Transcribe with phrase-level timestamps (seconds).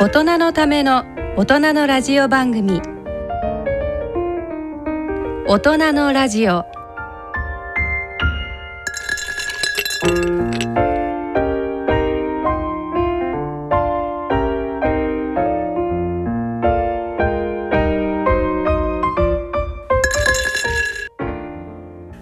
[0.00, 1.04] 大人のための
[1.36, 2.80] 大人のラジオ番組。
[5.46, 6.64] 大人のラジオ。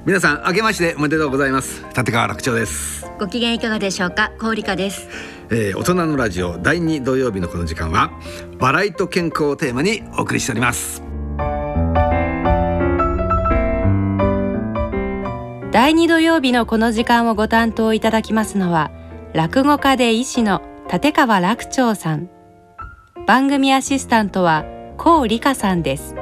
[0.05, 1.85] 皆さん明けましておめでとうございます。
[1.97, 4.33] 立川楽長です、ご機嫌いかがでしょうか？
[4.41, 5.07] 氷香です
[5.51, 8.13] えー、大人のラジオ第2土曜日のこの時間は
[8.59, 11.03] 笑いと健康をテーマにお送りしております。
[15.71, 18.91] 第2土曜日のこの時間をご担当いただきますのは
[19.33, 20.63] 落語家で医師の
[20.93, 22.29] 立川楽長さん。
[23.27, 24.65] 番組アシスタントは
[24.97, 26.15] 高理香さんです。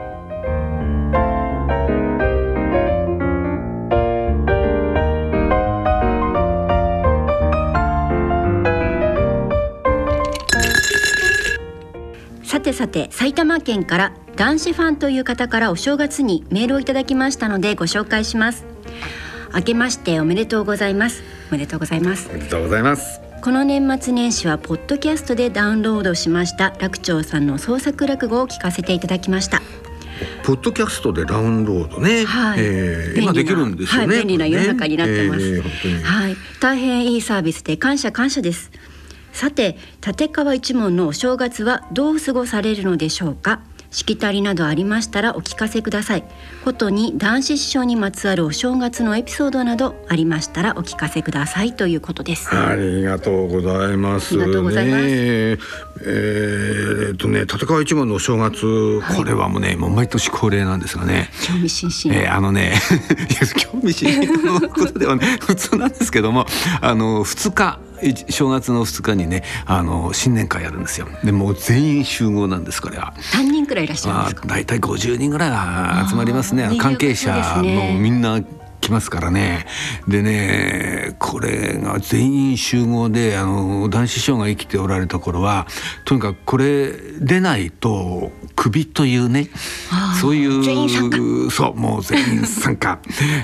[12.77, 18.67] さて埼玉県から男子ファンという方からお正月にメールをいただきましたのでご紹介します。
[19.55, 21.23] 明けましておめでとうございます。
[21.51, 22.29] おめでとうございます。
[22.31, 23.21] おめでとうございます。
[23.41, 26.75] この年末年始はポッドキャストでダウンロードしました。
[26.79, 29.63] 楽長さんの創作落語を聞かせていただきました。
[30.45, 32.59] ポッドキャストでダウンロードね、はい。
[32.61, 38.71] えー今できるんですよね、はい、便利な世の中になってます、えーはい、大変いいサービスで感謝感謝です
[39.37, 43.61] さて立川一門のお正月はどう過ごされるのでしょうか？
[43.91, 46.25] しきたりなどありましたらお聞かせください。
[46.65, 52.49] ことに男子師匠にまつわるお正月のエピソードなどありましたらお聞かせくださいということです。
[52.55, 54.35] ありがとうございます。
[54.35, 55.03] ありがとうございます。
[55.05, 55.57] ねえ。
[56.01, 61.29] ーっとね、立川一門のお正月、これはもうね、もう毎年恒例なんですがね。
[61.47, 62.73] 興味津々、えーあのね
[63.31, 66.47] いや興味津々のことではね普通なんですけども
[66.81, 67.86] あの2日い
[68.29, 71.09] 正月の2日にねあの新年会やるんですよ。
[71.25, 73.15] でもう全員集合なんですこれは。
[73.35, 74.47] 何人くらいいらっしゃるんまあですか？
[74.49, 76.77] 大体50人ぐらいが集まりますね。
[76.79, 77.93] 関係者賑やかそうですね。
[77.95, 78.41] もみんな
[78.81, 79.67] 来ますからね。
[80.09, 85.67] でねこれが全員集合であの男子師匠が生きておられた頃は
[86.05, 89.51] とにかくこれ出ないとクビというね
[90.21, 91.17] そういう全員参加。
[91.51, 92.99] そうもう全員参加。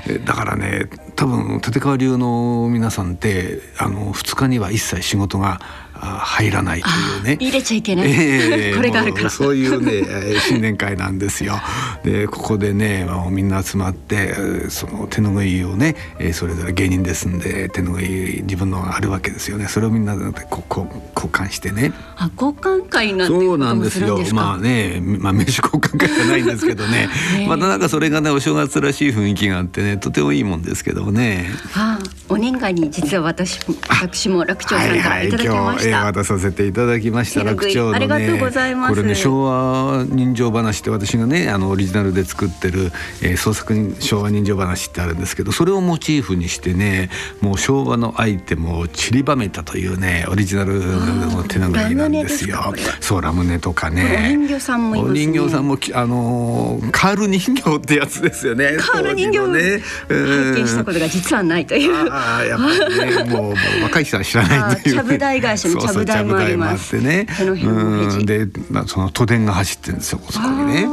[0.08, 11.60] え だからね多分立川流の皆さんってあの2日には一切仕事があ入らないというね入れちゃいけない、ええ これがあるからそういうねえー新年会なんですよ。
[12.04, 19.66] でここでねもうみんな集まってえーその手ぬぐいをね、えーそれぞれ芸人ですんで手ぬぐい自分のがあるわけですよね。
[19.68, 21.92] それをみんなでこうこう交換してね。
[22.16, 27.08] あ交換会なんていそうなんですよまあねまあ名刺交換会じゃないんですけどね
[27.38, 31.50] ねまたなんかそれがねお正月らしい雰囲気があってねとてもいいもんですけどもね。
[31.74, 35.91] ああ、お年賀に実は私も私も楽長さんからいただきました。
[35.92, 37.44] えー渡させていただきました。
[37.44, 38.94] 楽長のねありがとうございます。
[38.94, 42.92] これね昭和人情話って私がねあのオリジナルで作ってる、
[43.22, 47.10] えー創作人昭和人情話ってあるんですけどそれをモチーフにしてね
[47.40, 52.72] もう昭和のアイテムを散りばめたというねオリジナルの手ぬぐいなんですよ。
[53.00, 54.34] そうラムネとかね。
[54.34, 55.20] お人形さんもいますね。
[55.20, 59.48] お人形さんもきあのーカール人形ってやつですよねカール人形。
[59.48, 59.80] ね。
[60.08, 62.10] 拝見したことが実はないという。
[62.10, 67.26] ああやっぱりねもうもう若い人は知らないという、ちゃぶ台返しのそうそうちゃぶ台もあってね。
[67.40, 68.26] うん。
[68.26, 70.88] で、まあ、その都電が走ってるんですよそこにね、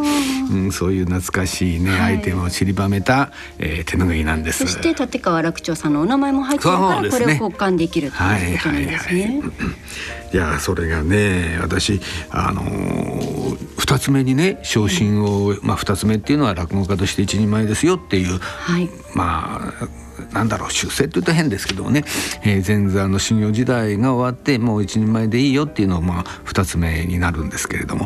[0.52, 2.16] うん、そういう懐かしいね、はい。
[2.18, 4.66] アイテムを散りばめた、えー、手ぬぐいなんです。
[4.66, 9.42] そして立川楽長さんのお名前も入ってるから、これを交換できるということなんですね。
[9.42, 13.40] いやそれがね私あのー
[13.80, 18.90] 二つ目にね昇進を、まあ二つ目っていうのは落語家として一人前ですよっていう、はい。
[19.16, 22.04] まあなんだろう修正って言うと変ですけどもね、
[22.44, 28.06] えー前座の修行時代が終わってもう一人前でいいよっていうのはまあ2つ目になるんですけれども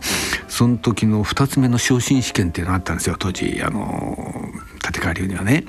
[0.53, 3.15] その時の2つ目の昇進試験っていうのがあったんですよ。
[3.17, 4.15] 当時あの
[4.85, 5.63] 立川流にはね。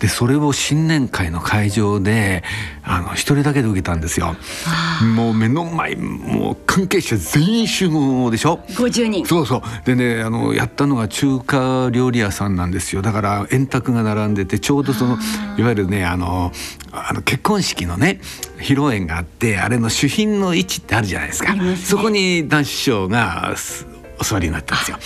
[0.00, 2.42] でそれを新年会の会場で
[2.82, 4.34] あの一人だけで受けたんですよ。
[5.14, 8.64] もう目の前もう関係者全員集合でしょ。
[8.70, 9.26] 50人。
[9.26, 9.62] そうそう。
[9.84, 13.02] でねあのやったのが中華料理屋さんなんですよ。
[13.02, 15.18] だから円卓が並んでてちょうどその
[15.56, 16.50] いわゆるねあの
[16.90, 18.20] あの結婚式のね
[18.58, 21.52] 披露宴があってあれの主賓の位置ってあるじゃないですか。
[21.52, 21.76] すね。
[21.76, 23.86] そこに男子師匠がす
[24.18, 24.98] お座りになったんですよ。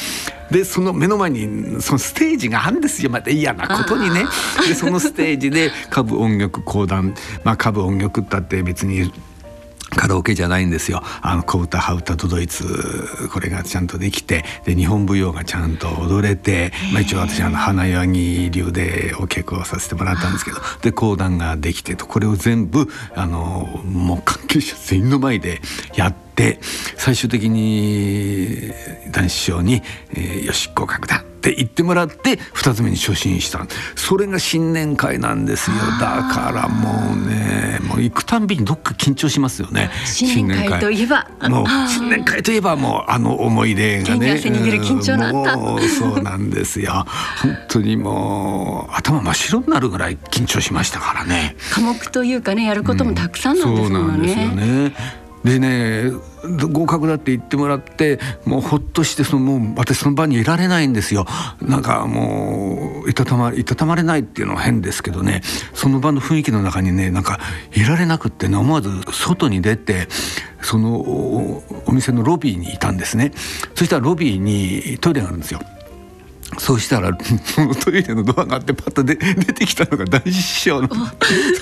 [0.50, 3.10] でその目の前にそのステージがあるんですよ。
[3.10, 4.24] また嫌なことにね。
[4.66, 7.14] でそのステージで歌舞音楽講談。
[7.44, 9.12] まあ歌舞音楽ったって別に
[9.90, 11.02] カラオケじゃないんですよ。
[11.22, 12.64] あの小唄羽歌都々逸
[13.32, 14.44] これがちゃんとできて。
[14.64, 20.58] で日本舞踊がちゃんと踊れて、まあ、一応私あの花柳流でお稽古をさせてもらったんですけど。
[20.82, 22.06] で講談ができてと。
[22.06, 25.60] これを全部あのもう関係者全員の前で
[25.94, 26.29] やって。
[26.40, 26.58] て
[26.96, 28.72] 最終的に
[29.10, 29.82] 男子師匠に、
[30.12, 33.66] えー、よし合格だって言ってもらって2つ目に初心した。
[33.96, 35.76] それが新年会なんですよ。
[35.98, 39.90] だからもうねもう行くたんびにどっか緊張しますよね。
[40.04, 41.26] 新年会といえば。
[41.48, 44.34] もう新年会といえばもうあの思い出がね
[45.32, 47.06] もうそうなんですよ。
[47.42, 51.56] 本当にもう頭真っ白になるぐらい緊張しましたからね。
[51.72, 56.10] 科目というかねやることもたくさんなんですもんね、うん、そうなんですよねでね
[56.72, 61.26] 合格だって言ってもらってもうほっとしてそのもう私その場にいられないんですよ。
[61.62, 65.42] なんかもういたたまいたたまれないっていうのは変ですけどね。
[65.72, 67.40] その場の雰囲気の中にねなんか
[67.72, 70.08] いられなくってね思わず外に出て
[70.62, 71.00] その
[71.86, 73.32] お店のロビーにいたんですね。
[73.74, 75.60] そしたらロビーにトイレがあるんですよ。
[76.58, 80.88] そうしたらその トイレのドアがあってパッと出出てきたのが大師匠の。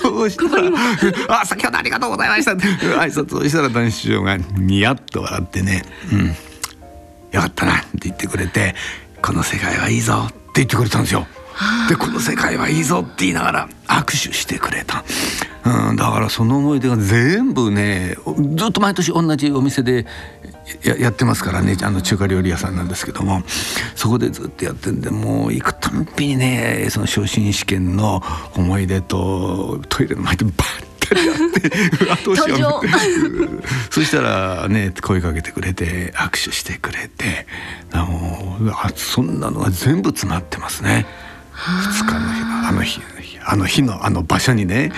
[0.01, 0.69] そうしたら
[1.41, 6.35] 「あ先ほどありがとうございました」って挨拶をしたら大師匠がニヤッと笑ってね「うん。
[7.31, 8.75] よかったな」って言ってくれて
[9.21, 11.27] 「この世界はいいぞ」って言ってくれたんですよ。
[11.89, 15.03] でこの世界はいいぞって言いながら握手してくれた。
[15.65, 18.15] うん、だからその思い出が全部ね
[18.55, 20.05] ずっと毎年同じお店で
[20.83, 23.43] ややってますからねあの中華料理屋さんなんですけども
[23.95, 28.21] そこでずっとやってんでもう行くたんびにねその昇進試験の
[28.55, 30.53] 思い出とトイレの前でバッ
[30.99, 32.83] てやって 後押しを
[33.89, 37.47] そしたらね声かけてくれて握手してくれて
[37.91, 38.59] あの
[38.95, 41.05] そんなのが全部詰まってますね
[41.53, 43.01] 2日の日のあの日
[43.45, 44.91] あの日のあの場所にね。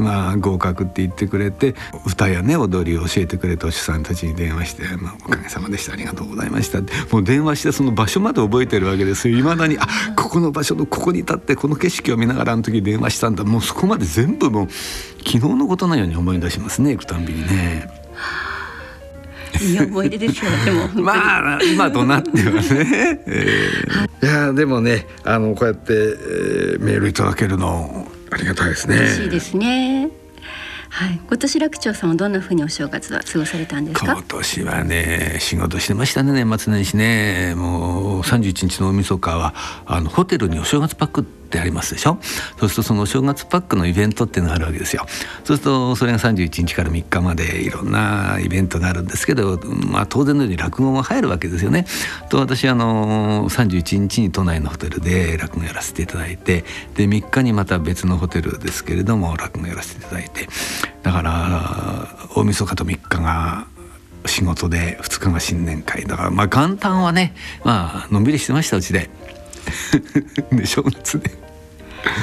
[0.00, 1.74] まあ、合格って言ってくれて
[2.06, 6.92] 歌やね踊りを教えてくれたお師さんたちに電話して「まあ、おかげさまでしたありがとうございました」って。
[7.10, 9.38] もう電話してその場所まで覚えてるわけですよ。
[9.38, 14.68] いまだに「あここの場所のここに立ってこの景色を見ながらあの時電話したんだ」もうそこまで全部もう
[15.24, 18.06] 昨日のことのように思い出しますね行くたんびにね。
[19.60, 20.88] いい思い出ですよでも。
[21.02, 28.96] まあ今となってはね、 えー、いやでもねあのこうやって、えー、メールいただけるのありがたいですね。
[28.96, 30.10] 嬉しいですね。
[30.90, 34.12] はい、今年楽長さんはどんなふうにお正月は過ごされたんですか？
[34.12, 37.54] 今年はね仕事してましたね年末年始ね。
[37.56, 39.54] もう31日の大晦日は
[39.86, 42.18] あのホテルにお正月パックってありますでしょ？
[42.58, 45.06] そうするとその正月パックのイベントっていうのがあるわけですよ。
[45.44, 49.58] そうするとそれが31日から3日までいろんなイベントがあるんですけど、
[49.90, 51.86] まあ、当然のように落語も入るわけですよね。
[52.28, 56.64] と私あの31日に都内のホテルで落語やらせていただいて
[56.94, 60.48] で3日にまた別のホテルですけれども落語やらせていただいて。
[61.02, 63.66] だから大晦日と3日が
[64.26, 66.04] 仕事で2日が新年会。
[66.04, 69.08] だからまあ元旦はねまあのんびりしてましたうちで。
[70.52, 71.30] で正月で。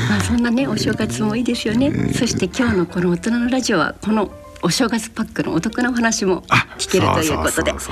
[0.10, 1.92] まあそんなねお正月もいいですよね。
[2.13, 4.31] そして今日のこの大人のラジオはこの
[4.66, 6.42] お正月パックのお得なお話も
[6.78, 7.92] 聞けるということで、そ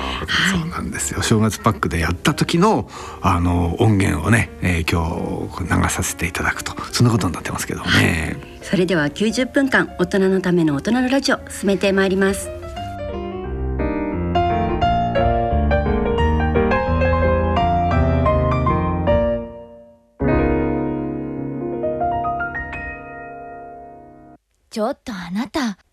[0.65, 1.19] うなんですよ。
[1.19, 2.89] お正月パックでやった時の
[3.21, 8.37] あの音源をね、えー、今日流させていただくとそんなことになってますけどね。
[8.61, 12.60] それでは90分間大人のための大人のラジオ進めてまいります。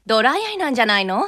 [0.09, 1.27] ドライアイなんじゃないの？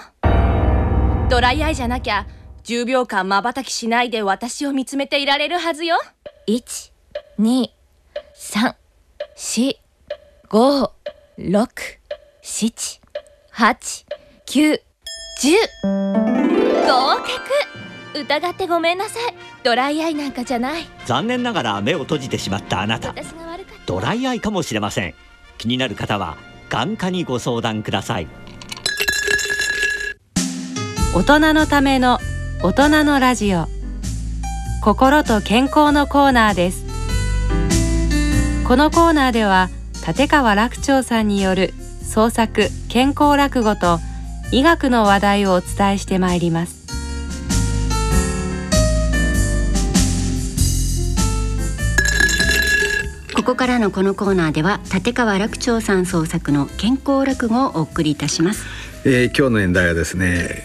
[1.29, 2.27] ドライアイじゃなきゃ
[2.65, 5.99] 10秒間まばたきしないで私を見つめていられるはずよ。
[6.49, 6.91] 1
[7.39, 7.67] 2
[8.35, 8.75] 3
[9.37, 9.77] 4
[10.49, 10.91] 5
[11.37, 11.69] 6
[12.43, 13.01] 7
[13.53, 14.07] 8
[14.47, 14.81] 9
[15.43, 17.29] 10合格。
[18.19, 19.35] 疑ってごめんなさい。
[19.63, 20.87] ドライアイなんかじゃない。
[21.05, 23.15] 残念ながら目を閉じてしまったあなた。
[23.85, 25.15] ドライアイかもしれません。
[25.59, 26.39] 気になる方は
[26.71, 28.27] 眼科にご相談ください
[31.13, 32.21] 大人のための
[32.63, 33.67] 大人のラジオ。
[34.81, 36.85] 心と健康のコーナーです。
[38.65, 39.71] このコーナーでは
[40.07, 41.75] 立川楽長さんによる
[42.05, 43.99] 創作健康落語と
[44.53, 46.79] 医学の話題をお伝えしてまいります。
[53.35, 58.65] ここからのこのコーナーでは立川楽長さん創作の健康落語をお送りいたします、
[59.05, 60.63] えー、今日の演題はですね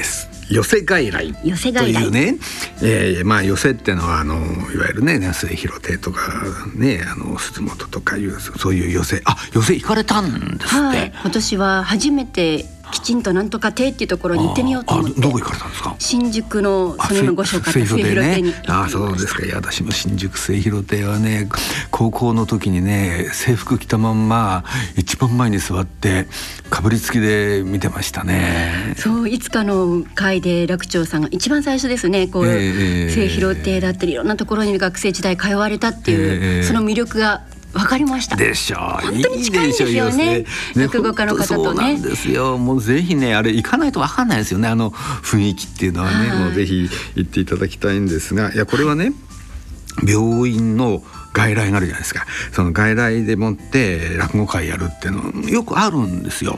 [0.49, 1.47] 寄せ外来と
[1.83, 2.35] いうね、
[2.81, 6.43] えー、まあ寄せっていうのはあのいわゆるね末広亭とか
[6.75, 9.21] ねあの鈴本とかいうそういう寄せ。
[9.25, 15.19] あ寄せ行かれたんですって、はい、今年は初めてきちんとなんとか亭っていうところに行ってみようと思って。
[15.19, 15.95] どこ行かれたんですか？
[15.99, 18.53] 新宿のその今ご紹介末広亭に。
[18.67, 19.45] あそうですか。
[19.45, 21.49] いや私も新宿末広亭はね
[21.91, 24.63] 高校の時にね制服着たまんま
[24.95, 26.27] 一番前に座って
[26.69, 28.93] かぶりつきで見てましたね。
[28.97, 32.27] そういつかの会で楽長さんが一番最初ですね。
[32.27, 37.43] こう、えー、末広亭だったりいろんなところに学生時代通われたっていう、えー、その魅力が
[37.75, 38.37] わかりました。
[38.37, 38.79] でしょう。
[38.79, 40.45] 本当に近いんですよね。
[40.75, 41.65] 落語家の方とね。
[41.65, 42.57] そうなんですよ。
[42.57, 44.67] もうぜひねあれ行かないとわかんないですよね。
[44.69, 49.11] あの雰囲気っていうのはね、もうぜひ行っていただきたいんですが、いやこれはね
[50.07, 51.03] 病院の
[51.33, 56.57] 外来があるじゃないですかその外来でもって落語会やるっていうのよくあるんですよ。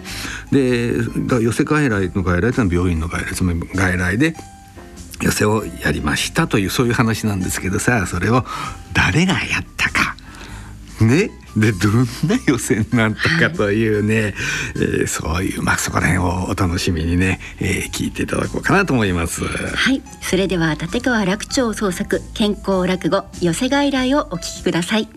[0.51, 0.93] で
[1.41, 4.35] 寄せ外来の外来ってのは病院の外来つまり外来で
[5.21, 8.45] 寄せをやりましたというそういう話なんですけどさそれを
[8.93, 10.15] 誰がやったか
[11.05, 11.31] ね。
[11.55, 14.35] でどんな予選なんだかというね、
[14.75, 19.43] えー、そういうまあそこら辺をお楽しみにね、えー、聞いていただこうかなと思います。
[19.43, 20.01] はい。
[20.21, 25.07] それでは立川楽長創作健康落語寄せ外来をお聞きください。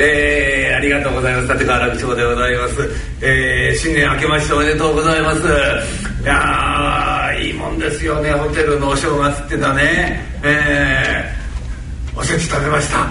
[0.00, 1.52] えー、ありがとうございます。
[1.52, 2.74] 立川楽長でございます、
[3.20, 5.42] えー、新年明けましておめでとうございます。
[6.22, 8.30] いやいいもんですよね。
[8.30, 10.24] ホテルのお正月ってだね。
[10.44, 11.47] えー
[12.18, 13.04] おせち食べました。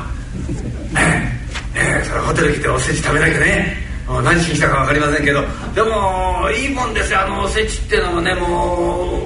[0.94, 1.32] ね
[1.76, 3.78] えそれホテル来ておせち食べなきゃね。
[4.24, 5.42] 何しに来たか分かりませんけど
[5.76, 9.20] でもいいもんですよあのおせちっていうのもねも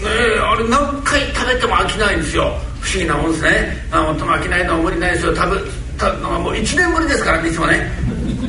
[0.00, 2.52] うねえあれ何回食べても飽きないんですよ。
[2.80, 3.76] 不思議なもんですね。
[3.90, 5.34] あもっとも飽きないのは無理ないですよ。
[5.34, 5.60] 食べ
[5.98, 7.90] たのはもう1年ぶりですからねいつもね。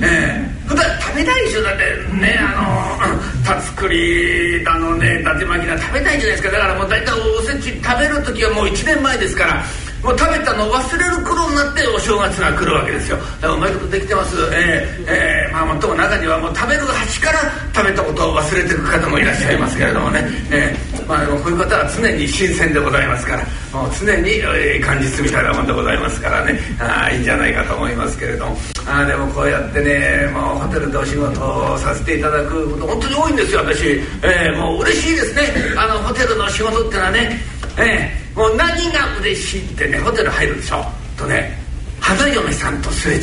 [0.02, 1.64] ええ普段食べないでしょ。
[1.64, 1.84] だって
[2.16, 3.08] ねあの
[3.46, 6.50] たつくりだのね伊達巻きだ食べないじゃないですか。
[6.52, 9.64] だからもう大体おせち食べる時はもう1年前ですから
[10.04, 13.18] もう食べたの忘れる頃になってお正月が来るわけですよ。
[13.18, 14.36] だからうまいことできてます。
[14.54, 17.40] えー、えー、まあもっとも中にはもう食べる端から
[17.74, 23.44] 食べたことを忘れていく方もいらっしゃいますけれどもね、えー、まあこういう方は常に新鮮でございますから。
[23.74, 26.60] もう常に、えー、感実みたいなもんでございますからね。
[26.80, 28.58] あいいんじゃないかと思いますけれども。
[28.88, 35.42] あでもこうやってねもうホテルでお仕事をさせていただくこと本当に多いんですよ私、えー、もう嬉しいですね。
[35.76, 38.38] あのホテルの仕事っていうのはねええ。
[38.38, 40.86] もう何が嬉しいってねホテル入るでしょ？
[41.18, 41.58] とね
[42.00, 43.22] 花嫁さんとすれ違う。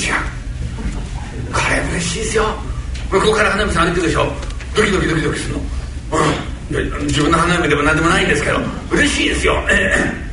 [1.52, 2.44] これ嬉しいですよ。
[3.10, 4.26] 向こうから花嫁さん歩いてるでしょ？
[4.76, 5.60] ドキドキドキドキするの。
[5.60, 7.06] うん。
[7.06, 8.58] 自分の花嫁でも何でもないんですけど
[8.90, 9.62] 嬉しいですよ。
[9.70, 10.24] ええ。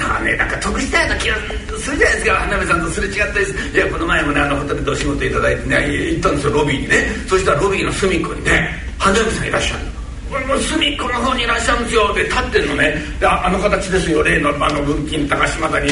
[0.00, 1.36] あね、なんか得したような気が
[1.76, 2.34] するじゃないですか。
[2.36, 5.76] 花嫁さんとすれ違ったりいやこの前もねあのホテルでお仕事いただいてね
[6.14, 7.06] 行ったんですよロビーにね。
[7.28, 9.90] そしたらロビーの隅っこにね花嫁さんいらっしゃるの。
[10.60, 12.94] 隅っこの方にいらっしゃるんですよで立ってんのね。
[13.20, 14.22] であの形ですよ。
[14.22, 15.90] 例のあの文金高島田に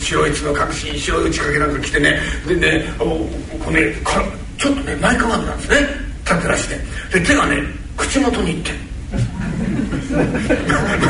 [0.00, 2.18] 白い角隠し白い打ち掛けなんか来てね。
[2.46, 3.26] でねこ
[3.68, 3.94] うね
[4.58, 5.76] ちょっとね前かがみなんですね。
[6.24, 7.18] 立ってらして。
[7.18, 7.62] で手がね
[7.96, 8.70] 口元にいって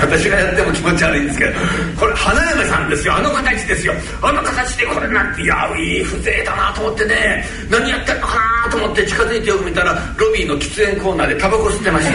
[0.01, 1.53] 私がやっても気持ち悪いんですけど
[1.99, 3.15] これ花嫁さんですよ。
[3.17, 3.93] あの形ですよ。
[4.23, 7.45] あの形でこれなんていやいい風情だなと思ってね。
[7.71, 12.07] 何やってんのかなと思って近づいてよく見たらロビーの喫煙コーナーでタバコ吸ってまし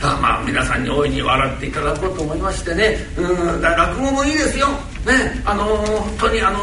[0.00, 0.08] た。
[0.20, 2.96] まあ皆さんに大いに笑っていただこうと思いましてね。
[3.16, 4.68] うんだ落語もいいですよ。
[5.04, 6.58] ねあのー、本当にあの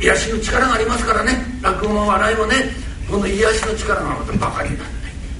[0.00, 1.44] ー、癒しの力がありますからね。
[1.62, 2.56] 落語も笑いもね
[3.10, 4.91] この癒しの力がまたバカになる。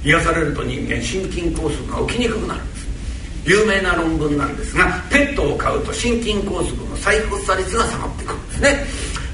[0.03, 2.87] 癒されると人間心筋梗塞が起きにくくなるんです。
[3.45, 8.85] 有名な論文なんですがペットを飼うと心筋梗塞の再発作率が下がってくるんですね。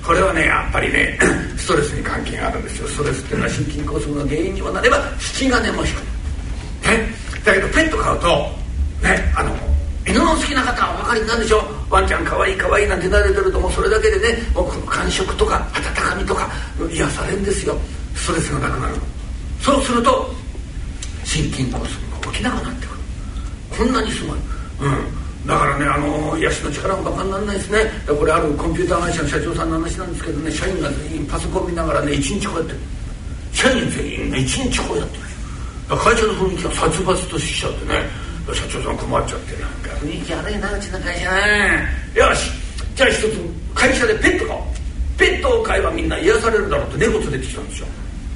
[0.06, 1.20] これはねやっぱりね
[1.58, 2.88] ストレスに関係があるんですよ。
[2.88, 4.98] ストレスっていうのは心筋梗塞の原因にもなれば
[5.42, 5.98] 引き金も引く、
[6.88, 7.10] ね、
[7.46, 8.28] だけどペット飼うと
[9.04, 9.56] ねあの
[10.08, 16.50] 犬の好きな方はお分かりになるでしょワンちゃんかわいいかわいいなんて慣れてるともうそれだけでねもうこの感触とか温かみとか
[16.92, 17.76] 癒されるんですよ。
[18.16, 18.96] ストレスがなくなる
[19.62, 20.34] そうすると
[21.30, 21.94] 心筋梗塞
[22.26, 23.00] が起きなくなってくる。
[23.78, 24.40] こんなにすごい、
[24.82, 27.92] うん、だからねあの癒しの力もバカにならないですね。
[28.08, 32.74] これあるコンピューター会社の社長さんの話なんですけどね社員が全員パソコン見ながらね一日こうやって。
[32.74, 32.80] る
[33.54, 35.18] 社員全員ね一日こうやって。
[35.18, 35.24] る
[35.98, 38.30] 会社の雰囲気が殺伐としちゃってね。
[38.52, 41.30] 社長さん困っちゃってなんか雰囲気悪いなうちの会社
[42.16, 42.52] よし。
[42.96, 43.30] じゃあ一つ
[43.76, 44.62] 会社でペット飼おう。
[45.16, 47.88] ペットを飼えばみんな癒されるだろうって猫連れてきたんですよ。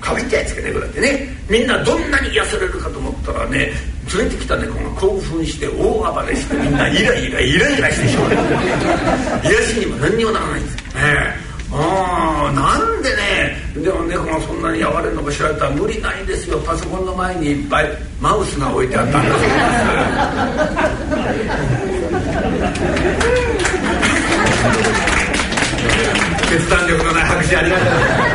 [0.03, 3.71] 可愛いじゃないですか猫だってねみんなどんなに癒されるかと思ったらね
[4.13, 8.31] 連れてきた猫が興奮して大暴れしてみんなイライライライラしてしまう。
[9.49, 10.75] 癒しにも何にもならないんです。
[10.75, 10.85] よね
[11.71, 13.57] ああなんでね。
[13.77, 16.59] でも猫がそんなに哀れるのか知られたら無理ないですよ。
[16.59, 17.89] パソコンの前にいっぱい
[18.21, 19.35] マウスが置いてあったんです
[26.49, 27.87] 決断力のない拍手ありがとう。
[27.87, 28.32] ございます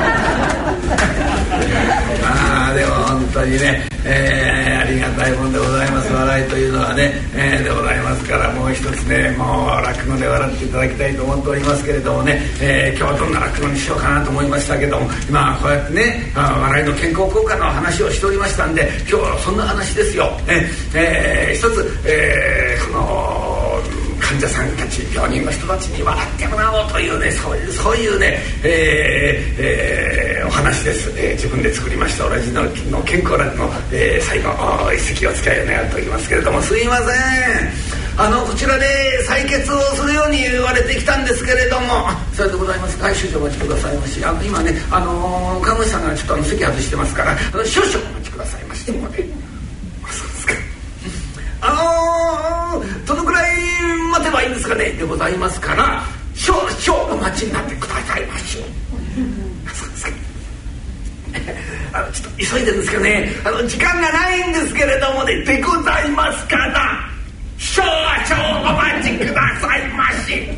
[3.44, 20.30] にね、えー、ありがたいもんでございます笑いというのはね、えー、でございますからもう一つねもう落語で笑っていただきたいと思っておりますけれどもね、えー、今日はどんな落語にしようかなと思いましたけども今こうやってね笑いの健康効果の話をしておりましたんで今日はそんな話ですよ。
[20.48, 23.57] ええー、一つ、えー、この
[24.28, 32.26] 患者さんたち病人の人たちに笑ってもらおうというねそういうそういうね、えーえー、お話です、えー、自分で作りました。
[32.26, 34.52] オリジナルの健康楽の、えー、最後
[34.92, 36.60] 一席お使いを願っておりますけれども。
[36.60, 37.08] すいません。
[38.18, 38.84] あのこちらで
[39.26, 42.10] 採血をするように言われてきたんですけれども。
[42.34, 43.02] それでございます。
[43.02, 44.22] はい少々お待ちくださいまし。
[44.22, 48.84] あの今ねあの看護師さんがちょっとあの席外してますからあの少々お待ちくださいまし。
[48.84, 49.47] てもね
[51.60, 53.56] あのー、どのくらい
[54.12, 56.02] 待てばいいんですかねでございますから
[56.34, 58.64] 少々お待ちになってくださいましょう。
[61.92, 63.32] あのちょっと急いでるんですけどね。
[63.44, 67.10] あの時間がないんですけれどもねでございますから
[67.58, 67.90] 少々
[68.70, 70.48] お待ちくださいまし。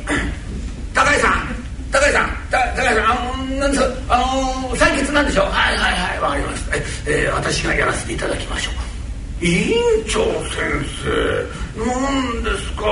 [0.93, 1.49] 高井さん
[1.91, 5.47] 高井さん高井さんあのなんですあの採血なんでしょう？
[5.47, 6.77] はいはいはいわかりました。
[6.77, 8.75] え、えー、私がやらせていただきましょう。
[9.43, 9.75] 委員
[10.07, 10.21] 長
[10.53, 10.61] 先
[11.03, 11.11] 生。
[11.81, 12.85] 何ですか？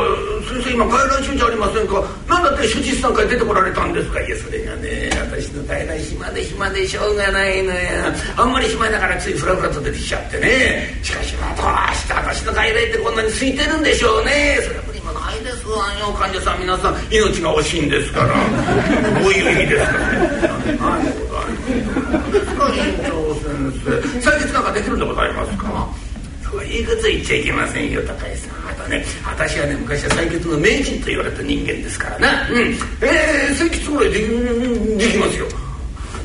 [0.49, 2.03] 先生今外来種じゃありませんか？
[2.27, 4.19] 何だって手術さんから出てこられたんですか？
[4.23, 7.81] いやそれがね私の外来暇で暇でしょうがないのよ。
[8.39, 10.99] あんまり暇だからついフラフラと出てきちゃってね。
[11.03, 14.59] しかしまあどうして私の外来ってこんなに空いてるんでしょうね。
[14.63, 16.61] それは無理もないですわよ患者さん。
[16.61, 18.33] 皆さん命が惜しいんですから。
[19.21, 22.73] どういう意味ですかね何でございますか？
[22.73, 23.45] 委員長先
[23.85, 24.31] 生。
[24.31, 25.89] 採血なんかできるんでございますか？
[26.63, 28.71] いうこと言っちゃいけませんよ高橋さん。
[28.71, 32.49] あとね私はね昔は採血の名人と言われた人間ですからな。
[32.51, 32.59] うん。
[32.59, 34.21] えー、採血ぐらいで
[34.97, 35.47] できますよ。
[35.49, 35.55] で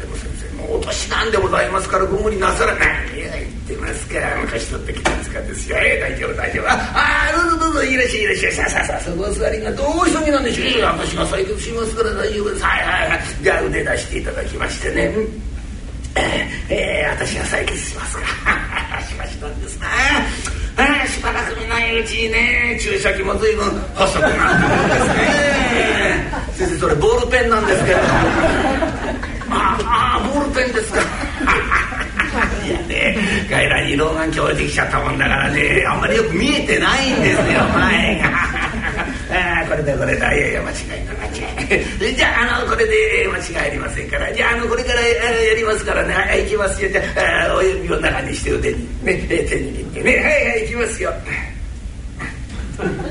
[0.05, 3.19] も先生もうお年なんでございますからご無理なさらない。
[3.19, 5.77] いや言ってますか昔取ってきたんですかですよ。
[5.77, 6.69] えー、大丈夫大丈夫。
[6.69, 8.53] ああどうぞどうぞいらっしゃいいらっしゃい。
[8.53, 10.81] さあさあさあそこお座りがどうしたなんでしょう。
[10.83, 12.63] 私が採血しますから大丈夫です。
[12.63, 13.19] はいはいはい。
[13.41, 15.53] じゃあ腕出していただきましてね、うん。
[16.69, 18.82] えー、私が採血しますから
[19.13, 19.85] しかしなんですね。
[20.75, 26.33] あしばらく見ないうちにね注射器も随分細くなってるんですね。
[26.57, 27.99] 先生それボールペンなんですけど。
[29.55, 29.77] あ
[30.19, 31.01] あボールペンですか。
[32.65, 33.17] いやね
[33.49, 38.52] 外来に老眼鏡置いてきちゃったもんだからねあんまりよく見えてないんですよ前が
[39.33, 40.33] あこれだこれだ。
[40.35, 41.13] いやいや間違いな
[42.15, 44.31] じゃああのこれで間違いありませんから。
[44.33, 46.13] じゃああのこれからやりますからね。
[46.13, 46.89] はい行きますよ。
[46.91, 47.01] じゃ
[47.49, 50.11] あ親指を中にして腕にね手に握ってね。
[50.15, 51.13] はいはい行きますよ。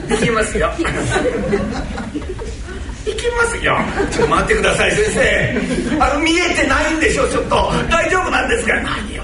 [0.08, 0.70] 行きますよ。
[3.04, 3.76] 行きますよ。
[4.12, 5.98] ちょっと待ってください先生。
[6.00, 7.72] あの見えてないんでしょちょっと。
[7.90, 8.74] 大丈夫なんですか？
[8.74, 9.22] 何を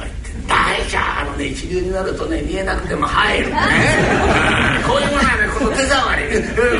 [0.48, 1.20] 大丈夫。
[1.20, 3.56] あのね一流になるとね見えなくても入るね。
[4.86, 6.22] こういうものはねこの手触り。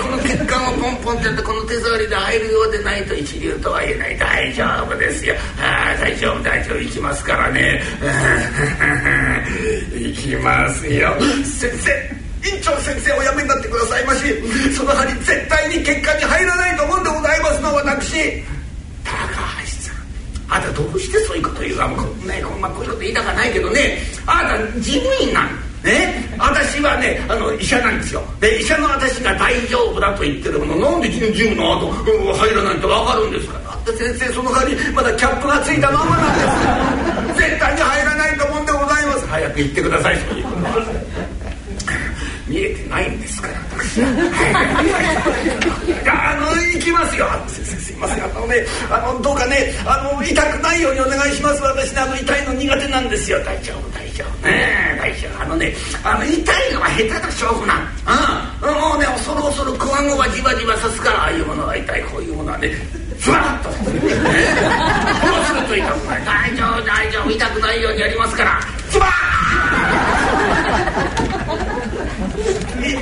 [0.02, 4.18] この血管をポンポンってやってこの手触りで入るようでないと一流とは言えない。
[4.18, 5.34] 大丈夫ですよ。
[5.60, 7.82] あ大丈夫大丈夫行きますからね。
[9.92, 11.14] 行きますよ。
[11.44, 11.92] 先生
[12.48, 14.20] 院長先生おやめになってくださいまし。
[14.74, 18.42] その針絶対に血管に入らないと思うんでございますの私
[20.48, 23.98] あなたどうしてそういうこと言うかもう、ね、まあ、こういうこと言いたかないけどね。
[24.26, 25.48] あなた事務員なの。
[25.78, 28.20] ね、私はねあの医者なんですよ。
[28.40, 30.90] で医者の私が大丈夫だと言ってるもの。
[30.90, 33.58] なんでジムの後入らないと分かるんですか？
[33.60, 37.38] だって先生その代わりまだキャップがついたままなんです。
[37.46, 39.26] 絶対に入らないと思うんでございます。
[39.28, 40.72] 早く言ってくださいそういうことは。
[42.48, 43.54] 見えてないんですから。
[43.76, 44.08] 私 は
[46.08, 47.26] あの行きますよ。
[47.46, 48.24] 先生すいません。
[48.24, 51.62] あのねあのどうかねあの痛くないようにお願いします。
[51.62, 53.38] 私ねあの痛いの苦手なんですよ。
[53.44, 54.46] 大丈夫大丈夫。
[54.48, 55.42] ね大丈夫。
[55.42, 56.36] あのねあの痛い
[56.72, 57.86] のは下手な勝負なん。
[58.62, 58.74] うん。
[58.80, 62.02] もうね恐る恐るクワゴはじわじわさすからああいうものは痛い。
[62.04, 62.72] こういうものはね
[63.20, 63.70] ふわっと。
[63.72, 64.10] させるねこう
[65.46, 67.30] すると痛くない大丈夫大丈夫。
[67.30, 68.58] 痛くないようにやりますから。
[68.90, 69.08] ズバー
[72.18, 72.92] 痛い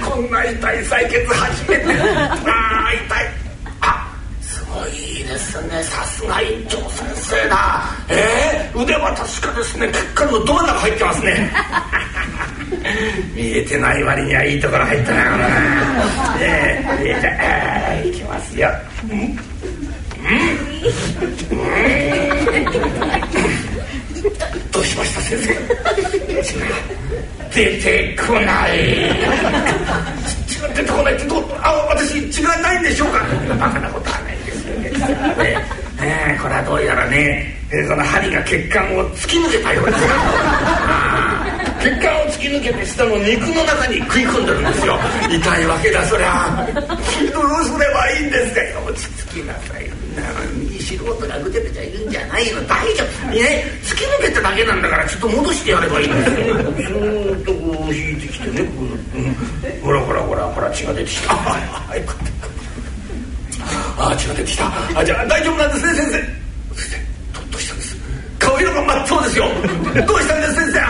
[0.00, 3.28] こんな痛い採血初めてああ痛い。
[3.80, 4.90] あすごい
[5.24, 5.82] ですね。
[5.84, 7.84] さすが院長先生だ。
[8.08, 9.88] えー、腕は確かですね。
[9.92, 11.50] 血管のど真ん中入ってますね。
[13.34, 15.38] 見えてない割にはいいところ入ったな
[16.40, 18.68] えー、えー、じゃあ、え、いきますよ。
[19.04, 19.18] うん？
[19.20, 19.36] うん？
[24.70, 25.54] どうしました先生。
[27.54, 28.78] 出てこない。
[30.74, 33.20] 出てこないってどあ私違いないんでしょうか。
[33.58, 34.92] バカなことはないですよね、
[36.00, 39.98] えー、これはどうやらね、えー、この針が血管を突き抜けたようです。
[41.82, 44.98] 血管を突き抜けて下の肉の中に食い込んでるんですよ。
[45.28, 46.66] 痛いわけだそりゃ。
[46.72, 49.90] どうすればいいんですか落ち着きなさい。
[50.98, 53.30] 素人がぐちゃぐちゃいるんじゃないの大丈夫。
[53.30, 53.64] ね。
[53.84, 56.36] 突き抜けただけなんだからちょっと戻してやればいいんですよ。
[56.36, 58.72] スーッとこう引いてきてねこ
[59.14, 59.34] う、うん、
[59.82, 61.36] ほらほらほらほら血が出てきたあ
[61.96, 62.16] よかっ
[63.96, 64.64] たあ血が出てきた
[64.98, 65.72] あじゃあ大丈夫なん。
[65.72, 66.26] ですね先生先
[67.34, 67.76] 生どどうしたん。
[67.78, 67.96] です
[68.38, 69.44] 顔色が真っ青ですよ
[70.06, 70.40] どうしたん。
[70.40, 70.80] です先生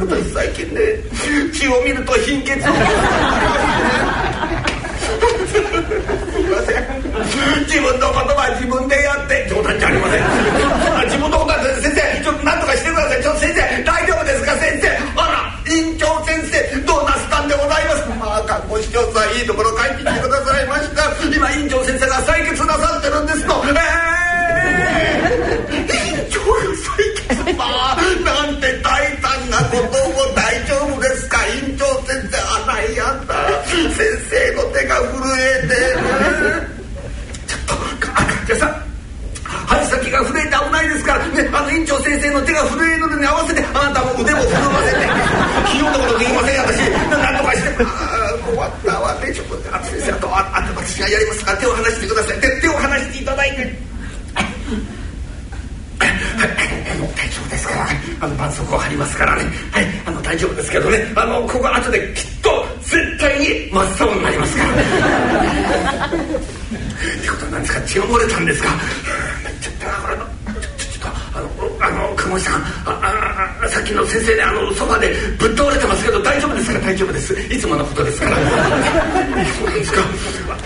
[0.00, 0.80] 私最近ね
[1.52, 2.72] 血を見ると貧血を
[5.48, 5.60] す
[6.38, 6.84] みません。
[7.64, 10.24] 自分のことは自分でやって冗談じゃありません。
[11.06, 13.22] 自分のことは先生ちょっと何とかしてください。
[13.22, 18.08] ちょっと先生大丈夫ですか先生あら院長先生どうなすったんでございます。
[18.18, 21.08] まあ看護師長さんいいところ帰ってきてくださいました。
[21.24, 22.20] 今院長先生が
[36.44, 37.74] ちょっと
[38.12, 38.84] 赤ちゃんさん
[39.44, 46.78] 針先が震えて危ないですからねあの院長先生の手が震えるのに合わせてあなたも腕も震わせて費用のことできません私
[47.10, 47.88] 何とかしてあ
[48.28, 53.94] あ困ったわねちょっとあ先生あとああ私がやりますから手を離してください手手を離していただいて。
[57.14, 57.86] 大丈夫ですから
[58.20, 62.33] あの絆創膏貼りますからねはいあの大丈夫ですけどねあのここ後できっ
[63.44, 64.70] に真っ青になりますから。
[64.70, 64.76] っ
[67.22, 67.82] てことなんですか？
[67.82, 68.68] 血が漏れたんですか？
[69.60, 71.48] ちょっとこれちょっとあの
[71.84, 76.78] あの鴨さんああさっきの先生ねあのソファでぶっ倒れてますけど大丈夫ですか？
[76.80, 77.34] 大丈夫です。
[77.52, 78.36] いつものことですから。
[78.36, 78.46] そう
[79.66, 80.00] なんですか？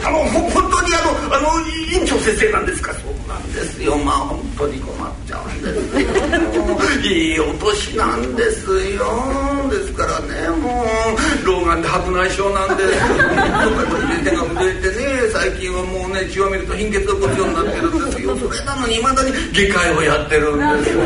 [0.04, 1.48] あのほ本当にあのあの
[1.92, 2.94] 院長先生なんですか？
[2.94, 3.96] そうなんですよ。
[3.98, 5.74] まあ本当に困っちゃうんで
[6.52, 6.57] す
[7.04, 9.04] いいお年なんですよ。
[9.70, 10.84] ですからねも
[11.42, 12.90] う老眼で白内障なんです。
[12.98, 18.36] 入れ手が震えてね最近はもうね血を見ると貧血が起こすようになってるんですよ。
[18.36, 21.00] それなのにいまだに外科医をやってるんですよ。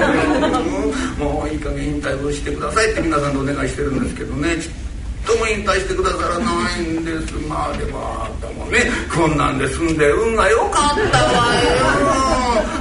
[1.19, 4.57] もういい加減引退をしてくださいって皆さんとお願いしてるんですけどね。
[4.57, 4.71] ちっ
[5.25, 7.35] とも引退してくださらないんです。
[7.49, 8.91] まあでもあなたもね。
[9.15, 11.55] こんなんで住んで運が良かったわ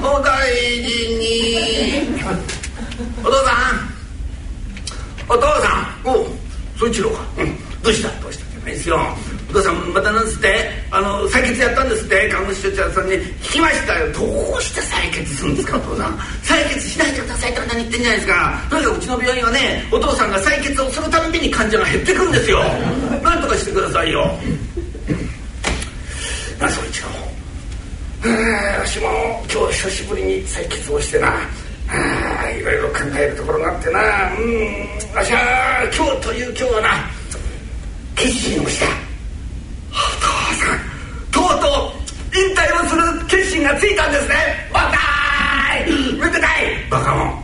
[0.02, 0.18] よ。
[0.18, 2.61] お大事に。
[3.24, 3.90] お父さん。
[5.30, 5.68] お父さ
[6.04, 6.10] ん。
[6.10, 6.28] おう
[6.78, 8.10] そ一郎か、うん、どうした？
[8.22, 8.46] どうした？
[8.52, 9.00] じゃないですよ
[9.50, 12.30] お父さんまたなんつってあの採血やったんですって？
[12.30, 13.14] 看護師長さんに。
[13.14, 14.12] 聞きましたよ。
[14.14, 14.20] ど
[14.58, 15.78] うして採血するんですか？
[15.78, 16.18] お父さん。
[16.42, 18.62] 採血しないでくださいって何言ってんじゃないですか。
[18.70, 22.64] とにかくうちの病院はねお父さんが採血をするたびに患者が減ってくんですよ。
[23.24, 24.26] なんとかしてくださいよ。
[26.60, 27.08] なあそ一郎。
[28.80, 29.08] わしも
[29.52, 31.34] 今日久しぶりに採血をしてな。
[31.92, 34.00] あいろいろ考えるところがあってな。
[34.00, 35.16] うん。
[35.16, 36.90] わしは今日という今日はな
[38.16, 38.86] 決心をした。
[39.92, 40.80] お父さん
[41.32, 44.36] とうとう引退をする決心がついたんですね。
[44.74, 46.14] わったい。
[46.14, 46.90] めでたい。
[46.90, 47.44] バカモン。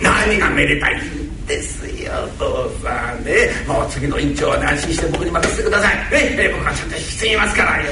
[0.00, 1.00] 何がめでたい
[1.46, 3.24] ですよお父さん。
[3.24, 3.32] ね
[3.66, 5.96] もう次の院長は、安心して僕に任せてください。
[6.12, 7.82] ね、え僕はちゃんとしていますから。
[7.82, 7.90] よ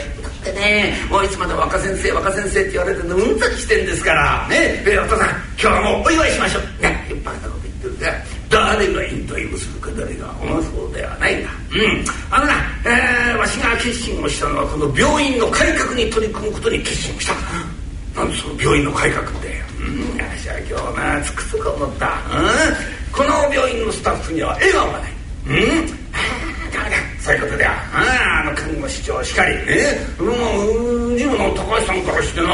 [0.50, 6.82] ってねもういつまで若先生若先生って言われてるのうんざりしてんですからねえお父さん今日はもうお祝いしましょう。
[6.82, 8.12] ねバカなこと言ってるか
[8.48, 12.04] 誰が引退をするか誰が思そうではないんだうん。
[12.30, 12.54] あのな、
[12.84, 17.34] えー、わしが決心をしたのはこの病院の改革に取り組むことに決心をした。
[18.20, 19.60] なんでその病院の改革って。
[19.80, 20.20] うん。
[20.20, 25.12] 私は今日なつくづく思った、うん、この病院のスタッフには笑顔がない。
[25.48, 26.06] うん。
[27.26, 29.56] そういうことではああの看護師長しかり。
[29.66, 32.48] ねもうジムの高橋さんからしてな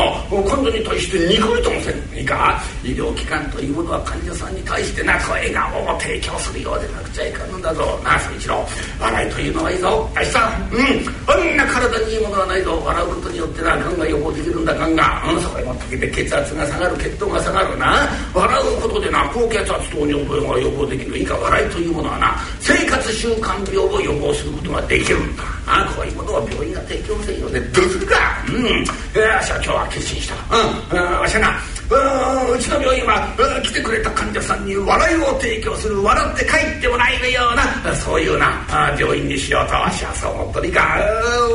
[0.49, 2.19] 患者に対してニコリともせん。
[2.19, 2.59] いいか？
[2.83, 8.01] 医療機関というものは患者さんに対してな笑顔を提供するようでなくちゃいかんのだぞ。
[8.03, 8.65] なあ総一郎
[8.99, 10.09] 笑いというのはいいぞ。
[10.17, 10.73] あさん。
[10.73, 11.05] うん。
[11.29, 12.81] あんな体にいいものはないぞ。
[12.81, 14.73] 笑うことによってながんが予防できるんだ。
[14.75, 18.09] がんが、うん、そこへ持ってきて血圧が下がる血糖が下がるな。
[18.33, 21.19] 笑うことでな高血圧糖尿病が予防できる。
[21.19, 21.37] いいか？
[21.37, 28.15] 笑いというものはな生活習慣病を予防することができるんだあこういうものは病院が提供せんようでどうするか。
[28.49, 28.85] うん。
[29.21, 30.35] わし今日は決心した。
[30.57, 30.59] う
[30.97, 31.21] ん。
[31.21, 31.59] わしはな。
[31.93, 33.29] うちの病院は
[33.63, 38.65] 来てくれた患者さんに笑いを提供する笑って帰ってもらえるようなそういうな
[38.99, 40.99] 病院にしようとわしはそう思っとるか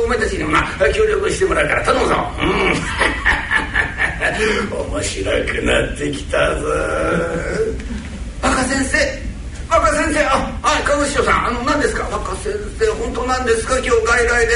[0.04, 0.62] お前たちにもな
[0.94, 2.14] 協力してもらうから頼むぞ。
[2.40, 2.74] うん。
[4.92, 6.68] 面白くなってきたぞ。
[8.42, 9.28] 若先生。
[9.68, 12.04] 若先生あはい川口師匠さんあの何ですか？
[12.12, 13.72] 若先生本当なんですか？
[13.78, 14.52] 今日外来で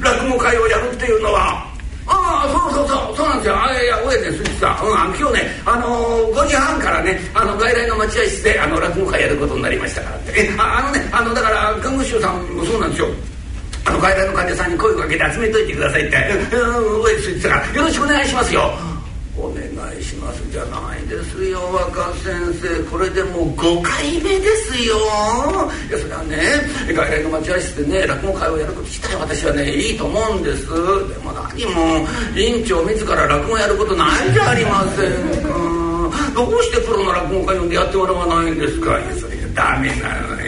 [0.00, 1.66] 落語会をやるっていうのは。
[2.06, 3.60] ああそうそうそうそうなんですよ。
[3.60, 10.32] あいや大江ですさん、うん、あの今日ねあのー、5時半からねあの外来の待合室であの落語会やることになりましたからって。
[10.40, 13.08] えああのねあのだから看護師さんもそうなんですよ。
[13.84, 16.16] あの外来の患者さんに声をかけて集めといてくださいって
[16.56, 18.70] 「うん大江です」から「よろしくお願いしますよ」
[19.40, 19.62] お願
[19.98, 22.82] いしますじゃないですよ若先生。
[22.90, 24.96] これでもう5回目ですよ。
[25.88, 26.36] いやそれはね
[26.92, 30.66] 外来の待合室でね落語会をやること自体私はねいいと思うんです。
[30.68, 30.74] で
[31.22, 35.48] も何も院長自ら落語やることないじゃありませんか。
[36.34, 38.98] どうしてプロの落語家呼んでやってもらわないんですか。
[38.98, 40.46] いやそれがダメなのよ。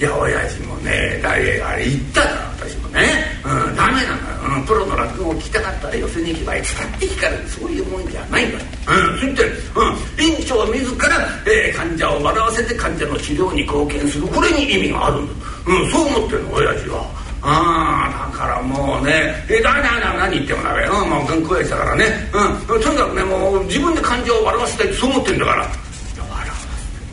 [0.00, 2.77] いや親父もねあれ言っただろ私。
[2.92, 7.48] ね、うん、ダメなのよ、うん、プロの落語を聞きたかったら寄せに行けばいつだって光る。
[7.48, 14.26] そういうもんじゃないんだ、うん、そして、うん、院長自ら、えー、患者を笑わせて患者の治療に貢献する。
[14.28, 15.32] これに意味があるんだ、
[15.66, 17.04] うん、そう思ってるの親父は。
[17.40, 19.32] ああだからもうね。
[19.48, 20.84] えだめだだ何言ってもダメ。
[20.84, 22.06] うんもう頑固やしたからね。
[22.32, 25.62] うんとにかくねもう自分で患者を笑わせたいってそう思ってんだから。
[25.62, 26.66] 笑わせ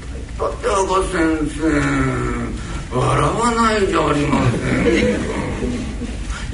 [0.07, 0.79] たいだって赤
[1.13, 1.21] 先
[1.61, 2.65] 生。
[2.91, 5.19] 笑わないじゃありません。
[5.19, 5.34] か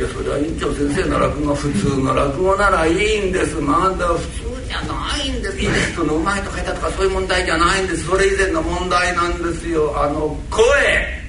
[0.01, 3.55] やそれは院長先生の落語が普通の落語ならいいんです。
[3.61, 5.95] まだ普通じゃないんです。
[5.95, 8.05] そのうまいとか下手とかそういう問題じゃないんです。
[8.05, 9.93] それ以前の問題なんですよ。
[9.95, 11.21] あの声。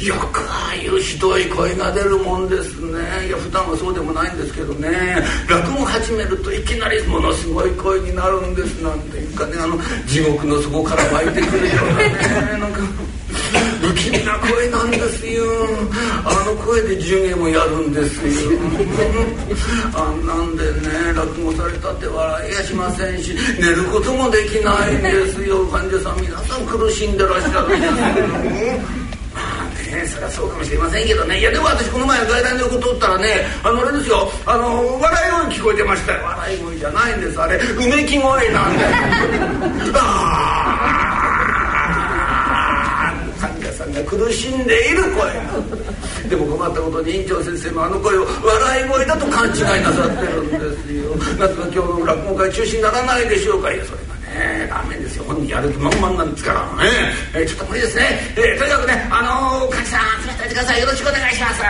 [0.00, 3.26] よくああいうひどい声が出るもんですね。
[3.26, 4.88] いや普段はそうでもないんですけどね。
[5.46, 9.58] 落語始めるといきなりものすごい声になるんですなんていうかね。
[9.58, 12.58] あの地獄の底から湧いてくるようなね。
[12.58, 12.80] なんか
[13.80, 15.44] 不気味な声なんですよ。
[16.24, 18.30] あの声で授業もやるんですよ。
[19.94, 25.66] あんなんでね落語されたって笑いやしませんし寝ることもできないんですよ。
[25.66, 28.80] 患者さん皆さん苦しんでらっしゃるんですけどね
[30.06, 31.40] そりゃそうかもしれませんけどね。
[31.40, 34.30] いやでも私この前外来の横通ったらねあのあれですよ。
[34.46, 36.22] あの笑い声聞こえてましたよ。
[36.24, 37.56] 笑い声じゃないんですあれ。
[37.56, 38.84] うめき声なんで
[39.94, 41.09] ああ
[43.92, 51.14] が苦しんでいる声でも困ったことに院長先生もあの声を笑い声だと勘違いなさってるんですよ。
[51.38, 53.72] 夏の今日の落語会中止にならないでしょうか。
[53.72, 55.24] いやそれがねダメですよ。
[55.24, 56.84] 本人やる気満々なんですから。
[56.84, 56.90] ね、
[57.34, 59.22] え、ちょっと無理ですね、えー、とにかくねあ
[59.60, 60.80] のー、柿さん集めておいてください。
[60.80, 61.62] よろしくお願いします、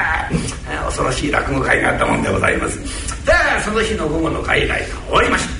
[0.71, 2.79] え、恐ろしい落語会があったもんでございます。
[3.25, 5.60] さあその日の午後の会来が終わりました。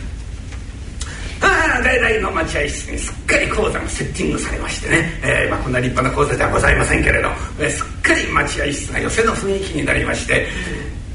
[1.41, 10.47] 外来の待合室にすっかり講座がセッティングされましてね、えーまあ、こんな立派な講座ではございませんけれど、えー、すっかり待合室が寄せの雰囲気になりまして。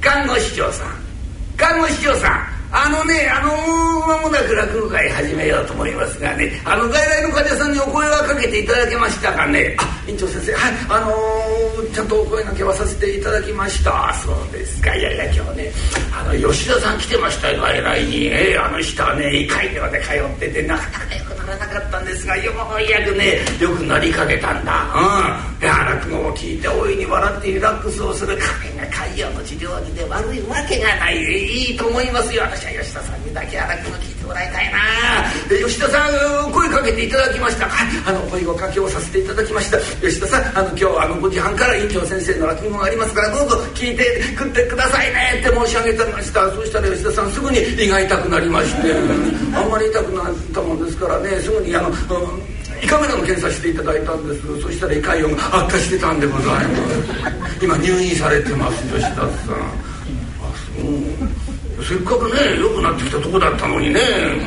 [0.01, 0.87] 看護師長さん。
[1.57, 2.55] 看護師長さん。
[2.71, 3.51] あのねあの
[4.05, 6.51] 間もなく落語会始めようと思いますがね。
[6.65, 9.75] あの外来の患者さんにお声はかけていただけましたかね。
[9.79, 10.53] あ院長先生。
[10.53, 10.73] はい。
[10.89, 14.13] あの、ちゃんとお声がけはさせていただきました。
[14.15, 14.93] そうですか。
[14.97, 15.71] いやいや今日ね
[16.11, 18.25] あの吉田さん来てましたよ外来に。
[18.25, 24.91] えー、あの人はね胃潰瘍で通っててなかなかよくならなかったんですがようやくねよくなりかけたんだ。
[24.93, 25.63] うん。
[25.63, 28.37] いや落語を聞いて大いに笑ってリラックスをする。
[28.37, 31.17] 彼が潰瘍の治療にで悪いわけがない。
[31.23, 32.43] いいと思いますよ。
[32.43, 34.79] 私は吉田さんにだけ荒くの聞いてもらいたいな。
[35.49, 36.09] 吉田さ
[36.47, 37.67] ん声かけていただきました。
[37.67, 37.75] か
[38.07, 39.77] あの声をかけをさせていただきました。
[40.01, 46.51] 吉田さんあの今日あの5時半から院長先生の落語がありますからどうぞ聞いてくってくださいねって申し上げてました。
[46.51, 48.93] そしたら吉田さんすぐに胃が痛くなりまして。
[49.55, 51.39] あんまり痛くなったもんですからね。
[51.39, 54.61] すぐにあの、うん胃カメラの検査していただいたんです。
[54.61, 57.65] そしたら胃潰瘍が悪化してたんでございます。
[57.65, 59.25] 今入院されてます吉田さん。
[59.25, 59.31] あ
[60.77, 61.44] そう。
[61.83, 63.99] せっかくね良くなってきたとこだったのにね。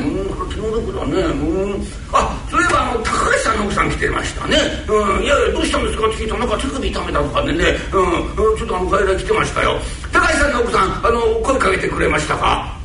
[0.03, 1.21] うん気の毒だね。
[1.21, 1.85] うん。
[2.11, 4.57] あそういえばあの高橋さんの奥さん来てましたね。
[4.87, 5.23] うん。
[5.23, 6.07] いやいやどうしたんですか？
[6.07, 7.77] って聞いたらなんか手首痛めたとかでね。
[7.93, 8.57] うん。
[8.57, 9.79] ちょっとあの外来来てましたよ。
[10.11, 12.75] 高橋さんの奥さんあの声かけてくれましたか？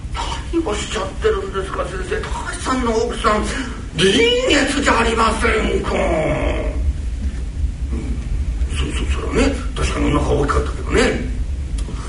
[0.52, 2.20] 何をしちゃってるんですか先生。
[2.20, 3.44] 高橋さんの奥さん
[3.96, 4.12] 臨
[4.48, 6.00] 月じゃありませんか、うん、
[8.76, 11.33] そうそうそれはね確かにお腹大きかったけどね。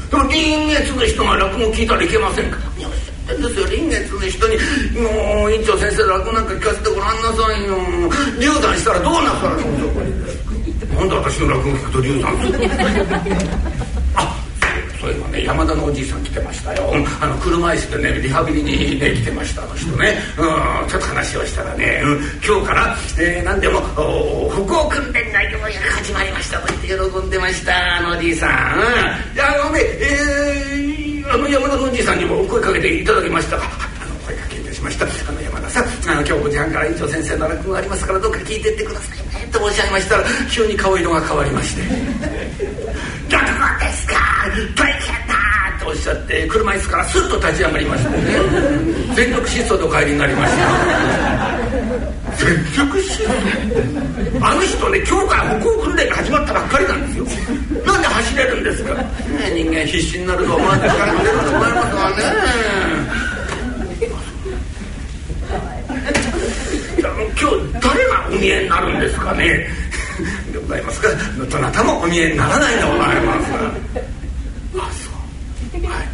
[0.09, 2.57] でも臨月の人が落語聞いたらいけませんか？
[2.77, 2.91] いやっ
[3.27, 4.57] てんですよ臨月の人に。
[5.01, 7.77] もう院長先生落語なんか聞かせてごらんなさいよ。
[8.39, 9.93] 流産したらどうなさるの？
[10.95, 12.59] なんで私の落語聞くと流産する
[15.05, 23.79] そういえばね山田のおじいさん来てましたよ、うん、あの車椅子でねリハビリに、ね、来てましたあの人ね、うん、ちょっと話をしたらね、うん、今日から、えー、何でも
[24.49, 25.39] 歩行訓練が
[26.01, 26.59] 始まりました。
[26.59, 33.57] と言って喜んでましたあのおじいさん、うん、あのね、えー、あの山田のおじいさんにも声かけていただきました。
[33.57, 33.63] か
[34.01, 35.05] あの声かけいたしました。
[35.05, 35.83] あの山田さん。
[35.85, 39.45] あの今日5時半から院長先生の落語がありますからどうか聞いてってくださいね。
[39.45, 41.81] って申し上げましたら急に顔色が変わりまして
[43.29, 44.15] 「落語ですか？
[44.49, 44.84] 大変だ!」
[45.95, 48.17] っておっしゃって車椅子からスッと立ち上がりましてね。
[49.15, 50.59] 全力疾走でお帰りになりました。
[52.45, 53.29] 全力疾走？
[54.41, 57.25] あの人ね今日から歩行訓練が始まったばっかりなんですよ。
[57.85, 59.05] なんで走れるんですか、ね、
[59.55, 62.15] 人間必死になると思われてから出ると思いますわね。
[67.39, 69.67] 今日誰がお見えになるんですかね？
[70.51, 71.07] でございますか？
[71.49, 73.59] どなたもお見えにならないでございますそう
[75.87, 76.05] はいはいわ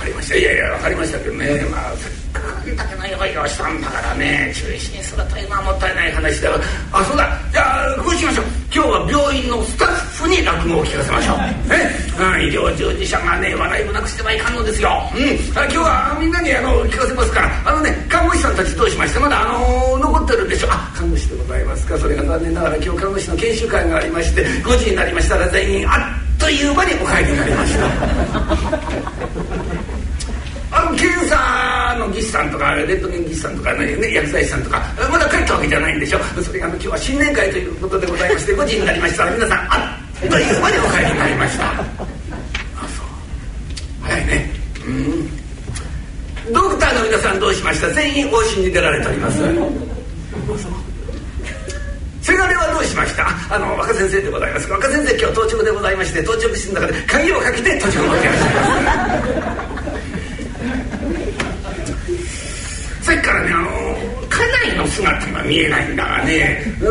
[0.00, 1.60] かりましたいやいやわかりましたけどね。
[1.70, 4.52] まあせっかくあんだけの用意をしたんだからね。
[4.54, 6.54] 中止にするというのはもったいない話だよ
[6.92, 7.36] あそうだ。
[7.52, 8.44] じゃあこうしましょう。
[8.72, 9.88] 今日は病院のスタッ
[10.22, 11.36] フに落語を聞かせましょう。
[11.74, 11.74] え、
[12.22, 15.22] うん、医療従事者がね笑いもなくしてはいかんのですよ、うん、
[15.58, 17.50] あ今日はみんなにあの聞かせますから。
[17.66, 20.68] あのね看護師さんたちどうしましてまだあの残ってるんでしょ？
[20.68, 21.98] うあ看護師でございますか。
[21.98, 27.86] それが残念ながら今日看護師の研修会がありまして5時になりましたら全員あっという間にお帰りになりました。
[27.86, 27.88] あ
[30.90, 36.18] の検査の技師さんとかレントゲン技師さんとかね薬剤師さんとかまだ帰ったわけじゃないんでしょ。
[36.42, 39.24] それがあの今日は新年会ということでございまして5時になりました。
[39.24, 41.70] ら皆さんあっという間にお帰りになりました。
[41.70, 43.06] あそう。
[44.02, 44.50] 早いね。
[44.86, 46.52] うん。
[46.52, 47.88] ドクターの皆さんどうしました？
[47.90, 49.38] 全員往診に出られております。
[52.22, 53.28] せがれはどうしました？
[53.54, 54.68] あの若先生でございます。
[54.70, 59.89] 若先生今日到着でございまして到着室の中で鍵をかけて途中までいらっしゃいます
[63.10, 63.66] さっきからねあの
[64.30, 64.38] 家
[64.70, 66.84] 内の姿が見えないんだがねう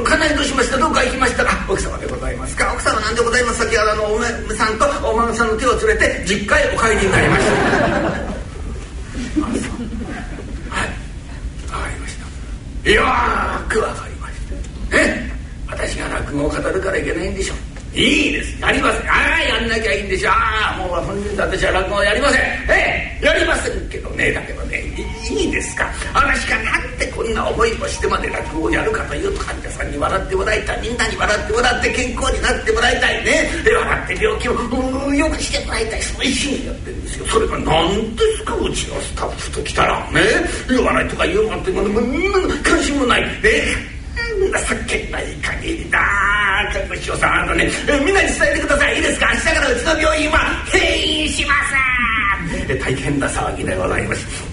[0.00, 2.72] ん家内どうしましたどっか行きましたか奥様でございますか？
[2.72, 7.50] 奥様なんでございます先ほどあのお嫁さんとお孫さんの手を連れて実家へお帰りになりました。
[7.52, 7.58] は
[10.84, 10.86] い。
[11.70, 12.24] わかりました。
[12.90, 14.32] よーくわかりまし
[14.90, 14.96] た。
[14.96, 15.30] え？
[15.68, 17.54] 私が落語を語るからいけないんでしょ。
[17.94, 18.58] いいです。
[18.62, 19.10] やりません。
[19.10, 20.30] ああやんなきゃいいんでしょ。
[20.30, 22.40] ああもう本日私は落語をやりません。
[22.40, 24.59] ええやりませんけどねだけど。
[24.59, 24.59] ね
[25.30, 25.90] いいですか？
[26.14, 33.48] 私がなんでこんな思いをしてまで落語をやるかというと患者さんに笑ってもらいたいみんなに笑ってもらって健康になってもらいたいね。
[33.64, 34.52] で笑って病気を
[35.08, 37.26] うよくしてもらいたいその一心でやってるんですよ。
[37.26, 38.56] それが何ですか？
[38.56, 40.20] うちのスタッフと来たらね。
[40.68, 41.90] 言わないとか言うなんてもの
[42.62, 43.22] 関心もない。
[43.22, 43.28] ね。
[44.40, 46.00] 情けない限りだ。
[46.72, 47.70] 看護師さんあのね
[48.04, 48.96] みんなに伝えてください。
[48.96, 49.30] いいですか？
[49.32, 50.38] 明日からうちの病院は
[50.72, 51.70] 閉院します。
[52.82, 54.49] 大変な騒ぎでございます。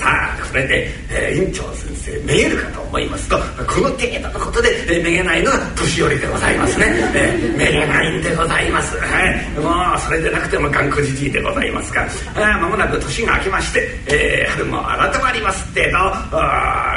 [0.00, 3.28] さあこれで、えー、院長先生めげるかと思います。
[3.28, 12.00] とこの程度のことで、えー、めげないのが年寄りでございますね、えー、めげないんでございます、はい、もうそれでなくても頑固じじいでございますか
[12.34, 12.58] ら。
[12.58, 15.98] まもなく年が明けまして、えー、春も改まりますっての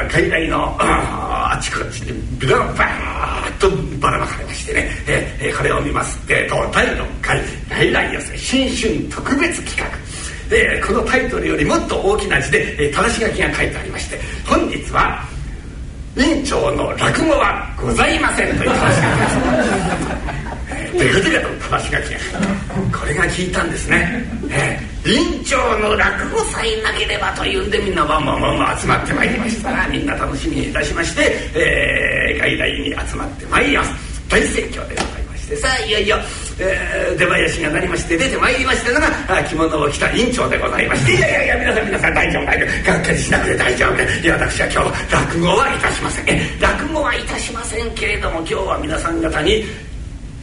[0.10, 10.13] 海外のあちこちでビラバーッとばらまかれましてね、えー、これを見ますってと第6回来来寄せ新春特別企画。
[10.54, 15.24] えー、このタイトルよりもっと大きな字で、えー、正し書きが書いてありまして本日は
[16.16, 20.54] 「院長の落語はございません」という正し書きです。
[20.94, 22.64] でぐでぐと正し書きが。
[23.00, 29.72] これが聞いたんですね、え、院長の落語さえなければというんでみんなバンバンバンバン集まってまいりました。
[29.72, 33.92] らみんな楽しみにいたしまして、えー、外来に集まってまいります。
[34.30, 35.56] 大盛況でございまして。
[35.58, 36.18] さあいよいよ、
[36.60, 41.14] えー、出囃子がなりまして出てまいりましたのが着物を着た院長でございまして。
[41.14, 42.92] いやいやいや皆さん皆さん大丈夫大丈夫。
[42.92, 46.60] がっかりしなくて大丈夫で私は今日落語はいたしません。
[46.60, 49.64] 落語はいたしませんけれども今日は皆さん方に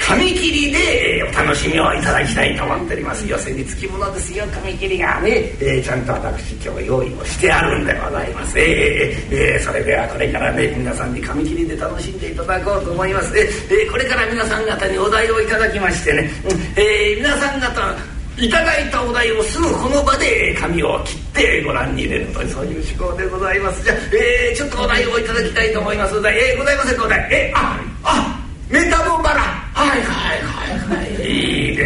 [0.01, 3.27] 紙切りでお楽しみをいただきたいと思っております。
[3.27, 4.45] 寄せにつきものですよ。
[4.53, 8.59] 紙切りがね、えー、ちゃんと私今日用意をしてあるんでございます。
[8.59, 13.39] えー、えー、それではこれからね皆さんに紙切りで楽しんでいただこうと思います。
[13.39, 16.31] えー、これから皆さん方にお題をいただきましてね、
[16.77, 17.95] えー、皆さん方
[18.39, 23.85] いただいたお題をすぐこの場で紙を切ってご覧に入れるというそういう趣向でございます。
[23.85, 29.10] じゃあ、えー、ちょっとお題をいただきたいと思いますお題、えー、ございませんお題えー、ああメタボ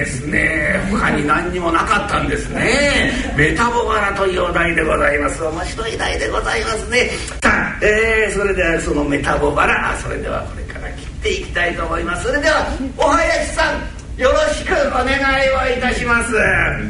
[0.05, 0.79] ですね。
[0.91, 3.11] 他に何にもなかったんですね。
[3.37, 5.43] メタボバラというお題でございます。
[5.43, 7.11] 面白い題でございますね。
[7.43, 9.97] さあ、えー、それではそのメタボバラ。
[10.03, 12.27] それではこれから切っていきたいと思います。
[12.27, 12.67] それでは
[12.99, 14.75] お林さんよろしくお
[15.05, 16.37] 願いをいたします。
[16.39, 16.83] あ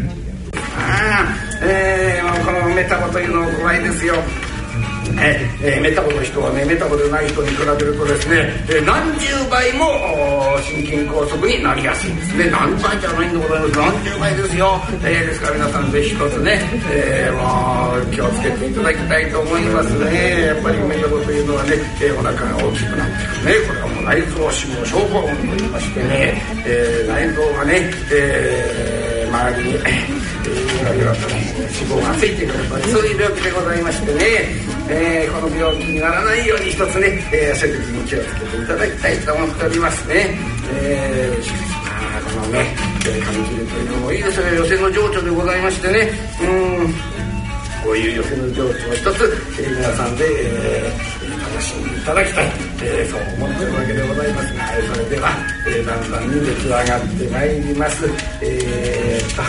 [0.76, 1.26] あ
[1.62, 4.16] えー、このメタボというの怖いですよ。
[5.18, 9.86] ええー、メタボの人はねメタボでない人に比べるとですね、えー、何十倍も
[10.62, 12.50] 心筋梗塞になりやすいんですね。
[12.50, 13.78] 何倍じゃないんでございます。
[13.78, 20.46] 何十倍ですよ、えー、ですから皆さんぜひ一つね、えー、もう気をつけていただきたいと思いますね。
[20.46, 23.66] やっぱりメタボというのはね、えー、お腹が大きくなってくるね。
[23.68, 29.78] これはもう内臓脂肪症候群といいましてね、えー、内臓がね、えー、周りに、
[30.51, 34.24] 脂肪がついてくるとそういう病気でございましてね、
[34.88, 40.36] えー、この病気にならないように一つね、えー、食事に気をつけていただきたいと思っておりますね。
[40.72, 42.74] えー、このね、
[43.07, 46.11] えー、髪切りというのもいいですよ寄せの情緒でございましてね
[46.42, 47.24] うん
[47.84, 52.47] こういう寄せの情緒を一つ、えー、皆さんで、えー、楽しんでいただきたい、
[52.82, 55.28] えー、そう思ってるわけでございますが、それでは、
[55.68, 58.07] えー、だんだんに出来上がってまいります。
[58.40, 59.42] えー、と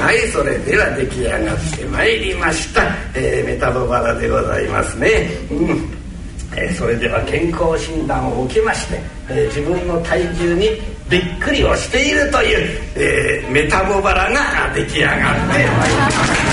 [0.00, 2.82] はいそれでは出来上がってまいりました、
[3.14, 5.94] えー、メタボバラでございますね、うん。
[6.56, 10.68] えー、それでは健康診断を受けまして、えー、自分の体重に
[11.08, 16.43] びっくりをしているという、えー、メタボバラが出来上がってまいりました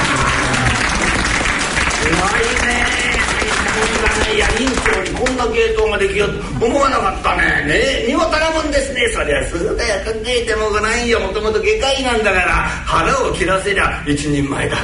[4.34, 7.66] いや院長にこんな芸当ができようと思わなかったね。
[7.68, 9.08] ね見事なもんですね。
[9.10, 10.06] そりゃそうだよ。
[10.06, 11.20] 考えてもないよ。
[11.20, 12.54] もともと外科医なんだから。
[12.86, 14.78] 腹を切らせりゃ一人前だ。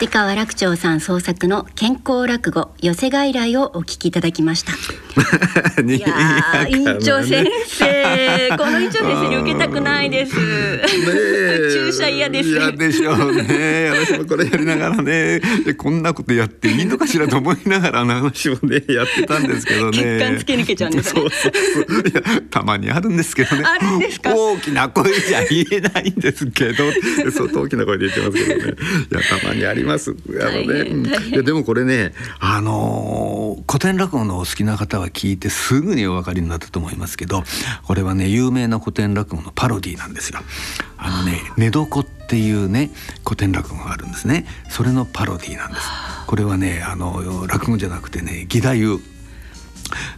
[0.00, 4.70] 立川楽長さん創作の健康落語寄せ外来をお聞きいただきました。
[5.82, 10.36] いや院長先生この院長先生に受けたくないです、
[11.74, 12.50] 注射嫌です。
[12.50, 13.90] 嫌でしょうね。
[14.06, 15.40] 私もこれやりながらね。
[15.76, 19.98] こんなことやっていいのかしらと思いながら話をねやってたんですけどね。
[19.98, 21.52] 血管つけ抜けちゃうんです、ね、そうそう
[21.88, 22.08] そう。
[22.08, 23.64] いやたまにあるんですけどね。
[24.22, 26.84] 大きな声じゃ言えないんですけど。
[27.32, 28.74] 相当大きな声で言ってますけどね。
[29.10, 30.10] いやたまにあります。
[30.10, 37.42] あのね、でもこれねあのー、古典落語のお好きな方は聞いてすぐにお分かりになったと思いますけど
[37.84, 40.38] これはね有名な古典落語のパロディなんですよ。
[40.96, 42.90] あのね寝床っていうね
[43.24, 44.46] 古典落語があるんですね。
[44.68, 45.82] それのパロディなんです。
[46.26, 49.00] これはねあの落語じゃなくてね義太夫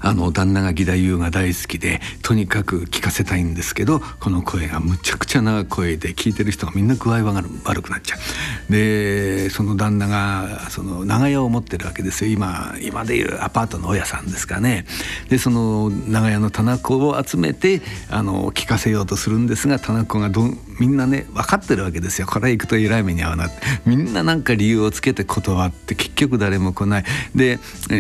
[0.01, 7.33] あの旦那が義太夫が大好きでとにかく聞かせたいんですけどこの声がむちゃくちゃな声で聞いてる人がみんな具合が
[7.65, 8.73] 悪くなっちゃう。
[8.73, 12.33] でその旦那がその長屋を持ってるわけですよ。
[12.33, 14.87] 今今でいうアパートの大家さんですかね。
[15.29, 20.43] でその長屋の棚子を集めてあの聞かせようとするんですが棚子がど
[20.79, 22.27] みんなね分かってるわけですよ。
[22.27, 23.57] これ行くとえらい目に遭うなって。
[23.85, 27.05] みんななんか理由をつけて断って結局誰も来ない。
[27.35, 27.59] で、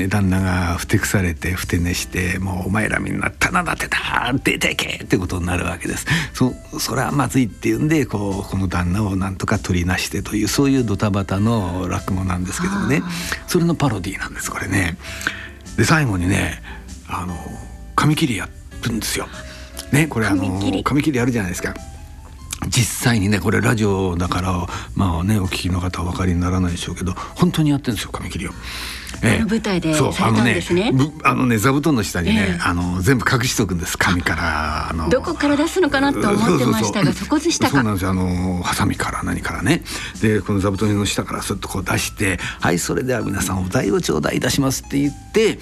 [0.08, 6.06] 旦那がふてくされてふて寝してもうお前らみんな棚立てだ出てけってことになるわけです。
[6.32, 13.02] そそれはまずいっていうんでこうこの旦那をなんとか取りなしてというそういうドタバタの落語なんですけどもね。
[13.46, 14.96] それのパロディーなんですこれね。
[15.76, 16.62] で最後にね
[17.08, 17.36] あの
[17.96, 18.48] 紙切りや
[18.82, 19.26] るんですよ。
[19.92, 20.44] ねこれあの
[20.82, 21.18] 紙切り。
[21.18, 21.74] やるじゃないですか
[22.68, 28.52] 実際にねこれラジオだからまあねお聞きの方はお分かりにならないでしょうけど本当にやってるんですよ紙切りを。
[29.22, 30.94] ええ、舞台でされたんですね。
[31.24, 37.72] あのね座布団の下にね、え、あの全部隠しておくんです紙からあのどこから出すのかなと思ってましたがそこでしたか？
[37.72, 39.82] そうなんですよあのハサミから何からね
[40.22, 45.58] でこの座布団の下からそっとこう出してはいそれでは皆さんお題を頂戴いたしますって言って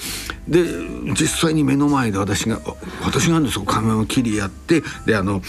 [0.46, 0.64] で
[1.18, 2.60] 実際に目の前で私が
[3.02, 5.42] 私がですよ紙を切りやってであの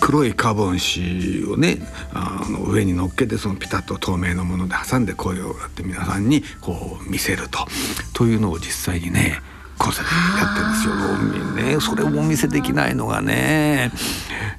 [0.00, 1.78] 黒いカーボン紙をね
[2.12, 7.66] あの上に乗っけてそのピタッと透明のもので挟んで声をやって皆さんにこう見せると。
[8.12, 9.40] というのを実際にね
[9.78, 10.08] 講座で
[10.38, 11.74] やってるんですよ。
[11.74, 13.90] ね、それをお見せできないのがね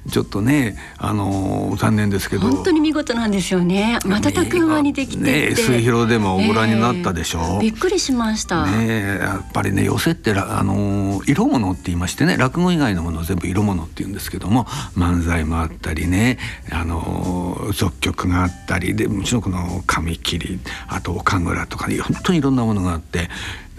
[0.08, 2.42] ちょっとねあの残念ですけど。
[2.42, 3.98] 本当に見事なんですよね。
[4.04, 7.38] 瞬く間にできてね末広でもご覧になったでしょ。
[7.38, 8.66] う、えー、びっくりしました。
[8.66, 14.64] ねやっぱりね寄せってあの色物って言いましてね落語以外のものを全部色物って言うんですけども
[14.96, 16.38] 漫才もあったりね
[16.72, 23.28] あの俗曲があったりでもちろんこの紙切りあとお神楽とかね本当にいろんなものがあって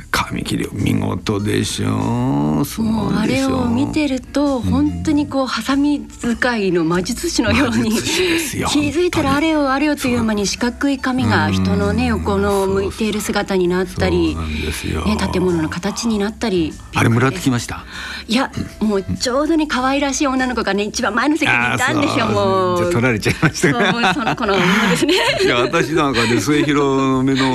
[0.09, 1.91] 紙切り見事でしょう。
[1.91, 14.41] もうあれを見てると本当にこうハサミ使いの魔術師のように気づいたらあれよあれよという間に四角い紙が人のね横の向いている姿になったり、ね、
[15.31, 17.85] 建物の形になったりあれもらってきました？
[18.27, 22.77] いやもうちょうどね可愛らしい女の子がね一番前の席にいたんですよもう。
[22.77, 25.13] じゃ取られちゃいましたそうその子のですね。
[25.43, 27.49] いや私なんかで末広の目の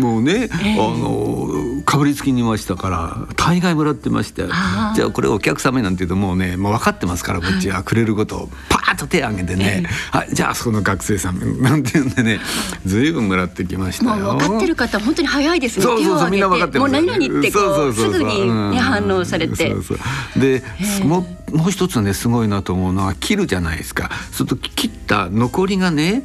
[0.00, 4.46] もうね、 えー、あのかぶりつきにいましたから大概もらってました
[4.94, 12.40] じゃあこれお客様なんていうともうねもう分かってますからこっちはくれることをパーッと手を挙げてね、えー、はいじゃあその学生さんなんていうんでね
[12.84, 14.36] ずいぶんもらってきましたよ。
[14.36, 15.82] 分かってる方本当に早いですね。
[15.84, 19.70] そうそうそうみんな分かってます、ね、もう何々ってこうすぐに、ね、反応されて。
[19.70, 20.62] そうそうで、
[21.04, 24.10] もうもう一つねすごいなと思うのは切るじゃないですか。
[24.32, 26.22] すると切った残りがね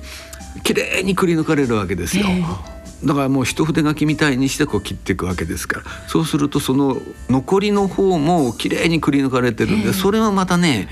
[0.63, 2.25] 綺麗にくり抜かれるわけですよ。
[2.27, 2.74] えー
[3.05, 5.85] だからもう一筆書きみたいにしてこう切っていくわけですから。
[6.07, 6.97] そうするとその
[7.29, 10.89] 残りの方も綺麗にくり抜かれてるんで、それはまたね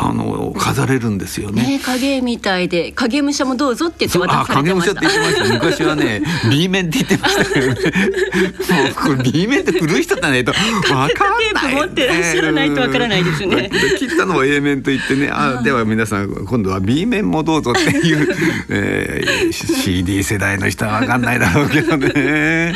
[0.00, 1.60] あの飾れるんですよね。
[1.62, 5.00] ね影みたいで影武者もどうぞって言って渡されてました。
[5.00, 5.54] 影武者って言ってました。
[5.54, 7.72] 昔はね B 面って言ってましたけどね。
[7.72, 11.80] もうこれ B 面って古い人だねとわかんない、ね。
[11.80, 13.70] 持ってらっしゃらないとわからないですね。
[13.98, 15.30] 切ったのを A 面と言ってね。
[15.32, 18.28] あでは皆さん今度は B 面もどうぞっていう、
[18.70, 22.72] えー、CD 世代の人はわかんないだろうけどね。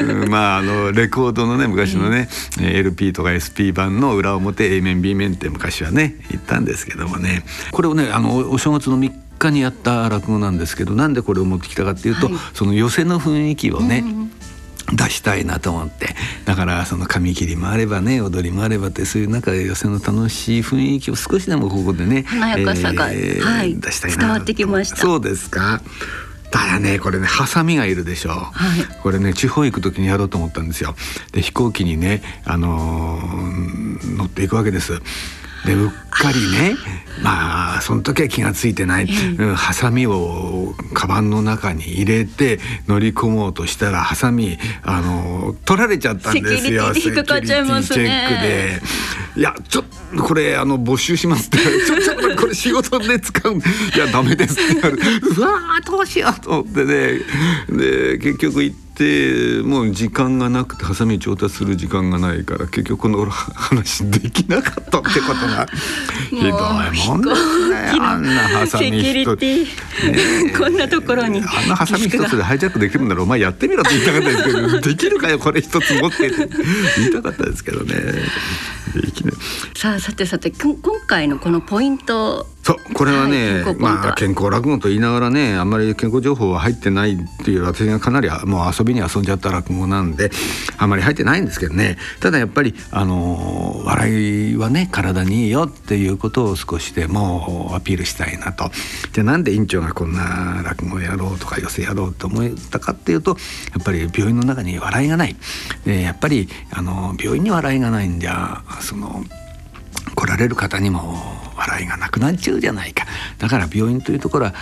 [0.00, 7.44] うん、まああのレコードのね昔のね、うん、LP とか SP 版の裏表 A 面 B 面って昔はね言ったんですけどもね。
[7.72, 14.30] これをねあのお正月の3日にやった落語なんですけどなんでこれを持ってきたかっていうと、はい、その寄席の雰囲気をね、うん
[14.92, 16.14] 出したいなと思って。
[16.44, 24.96] だからその紙切りもあればね踊りもあればってそういう中で寄席の楽しい雰囲気を少しでもここでね華やかさが、えー、はい、出したいな伝わってきました。
[24.96, 25.82] そうですか。
[26.50, 28.52] ただねこれねハサミがいるでしょう、はい、
[29.02, 30.94] これね地方行く時にやろうと思ったんですよ。
[31.32, 35.02] で飛行機にね、あのー、乗っていくわけです
[35.64, 36.76] でうっかりね
[37.22, 39.06] まあその時は気が付いてない、
[39.38, 46.94] うん、ハサミをカバンの中に入れて乗り込もうとしたらハサミあの取られちゃったんですよ。
[46.94, 48.80] セキュリティチェックで。
[49.36, 49.84] いやちょっ
[50.16, 51.58] とこれあの募集しますって。
[51.58, 53.54] ち ょちょっとこれ仕事で使う。
[53.54, 57.20] いやダメですって言われうわどうしようと思ってね。
[57.68, 58.87] で結局行って。
[58.98, 65.68] でもう時間がなくてハサミ調達する時間がないから結局この話できなかったってことが
[66.28, 66.50] ひどい。
[66.50, 69.00] もんですねあんなハサミ。
[69.00, 69.66] 一つ、ね、
[70.58, 76.48] こんなところにあんなハサミ一つでハイジャックできるんだろうお前やってみろって言いたかったですけどできるかよこれ一つ持ってって
[76.98, 77.94] 言いたかったですけどね。
[79.76, 80.76] さあさてさて今
[81.06, 90.30] 回のこのポイントそうこれはね、はい、まあ健康落語と言いながらねあんまり健康情報は入ってないっていう私がかなりもう遊びに遊んじゃった落語なんで
[90.76, 91.96] あんまり入ってないんですけどね。
[92.20, 98.70] ただやっぱりあの笑いはね体にいいよっていうことを少しでもアピールしたいなと。
[99.14, 103.36] じゃあなんで院長がこんな落語をやろうとか寄せやろうと思ったかっていうとや
[103.80, 105.36] っぱり病院の中に笑いがない、
[105.86, 109.24] えやっぱりあの病院に笑いがないんじゃその
[110.18, 111.14] 来られる方にも
[111.56, 113.06] 笑いがなくなっちゃうじゃないか。
[113.38, 114.54] だから病院というところは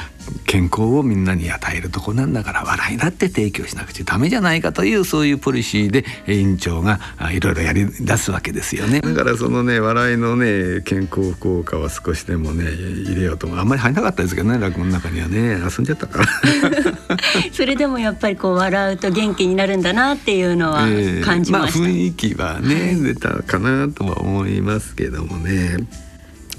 [0.46, 7.00] 健康をみんなに与えるとこなんだから笑いだって提供しなくちゃダメじゃないかというそういうポリシーで院長が
[7.32, 9.00] いろいろやり出すわけですよね。
[9.00, 16.26] だからそのね笑いのね健康効果は少しでもね入れようとあんまり入んなかったですけどね落語の中にはね遊んじゃったから。
[17.52, 20.86] それでもやっぱりこう笑うと元気になるんだなっていうのは
[21.24, 25.45] 感じました、えー、まあ、雰囲気はね出たかなとは思いますけどもね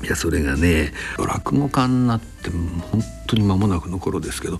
[0.03, 4.59] いやそれがね落語家になって本当に間もなくの頃ですけど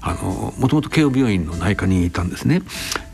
[0.00, 2.62] あのもともと慶応病院の内科にいたんですね。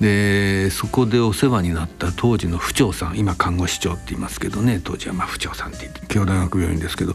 [0.01, 7.15] でそこでお世話になった当時の府長さん今看護師長って言いますけどね当時はまあ府長さんって言って慶応大学病院ですけど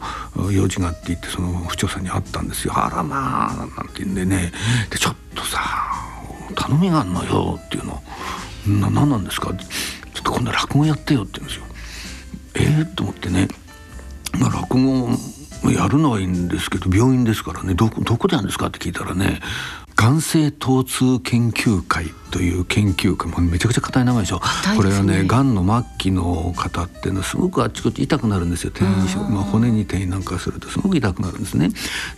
[0.52, 4.52] 用事があって言ってその府長さんに会ったんですよ「あらまあ」なんて言うんでね。
[4.92, 5.60] でちょっとさ
[6.56, 8.04] 頼みがあんのよっていうの。
[8.68, 9.48] な何なんですか？
[9.48, 9.56] ちょ
[10.20, 11.66] っと今度落語やってよって言うんですよ。
[12.56, 13.48] えー、と思ってね。
[14.40, 15.10] まあ、落語
[15.72, 17.74] やるのはいいんですけど病院ですからね。
[17.74, 19.40] どどこでやるんですかって聞いたらね
[19.96, 23.32] 眼性疼痛研究会という研究会。
[23.32, 24.42] もめちゃくちゃ硬い名前でしょ、ね、
[24.76, 28.72] これはねがんの末期の方っていうのはすごくあっちこっち痛くなるんですよ。
[28.72, 28.88] 転移
[29.32, 31.70] まあ、骨に転移なんかするとすごく痛くなるんですね。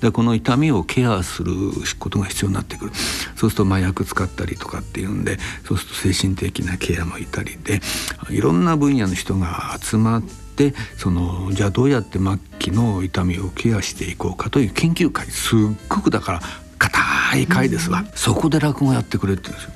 [0.01, 1.53] でこの痛みをケアする
[1.99, 2.91] ことが必要になってくる
[3.35, 7.81] そうすると麻薬使ったりとかっていうんでそうすると精神的なケアもいたりで
[8.29, 15.59] いろんな分野の人が集まってそのじゃあどうやって末期の痛みをケアしていこうかという研究会すっ
[15.89, 16.41] ごくだから
[16.77, 19.75] 硬い会ですわ、うん、そこで落語やってくれって言うんですよ。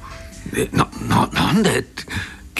[0.54, 2.04] でなななんでって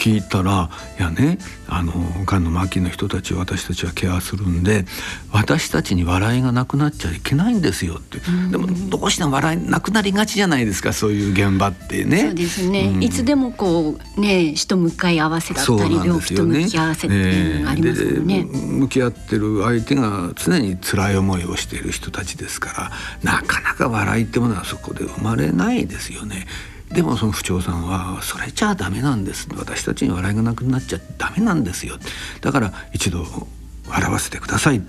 [0.00, 1.38] 聞いたら「いやね
[1.68, 1.92] あの
[2.24, 4.86] がんの末期の人たちを私たちはケアするんで
[5.30, 8.18] 私たちに笑いがなくなっちゃいけないんですよ」って、
[8.50, 12.22] でもどうしても笑いなくなりがちじゃないですかそういう現場ってね。
[12.22, 18.44] そうですね、うん、いつでもこうね人向かい合わせだったり、ね、病気と向き合わせっていうのがありますもんね。
[18.44, 22.90] ね向き合ってる相手が常に辛い思いをしている人たちですか
[23.22, 26.46] らなかなか笑いってものはそこで生まれないですよね。
[26.92, 31.98] でもその不長さんは「それじゃあダメなんです」私たちに笑いがなくなっちゃダメなんですよ。
[32.40, 33.48] だから一度
[33.88, 34.80] 笑わせてくださいっ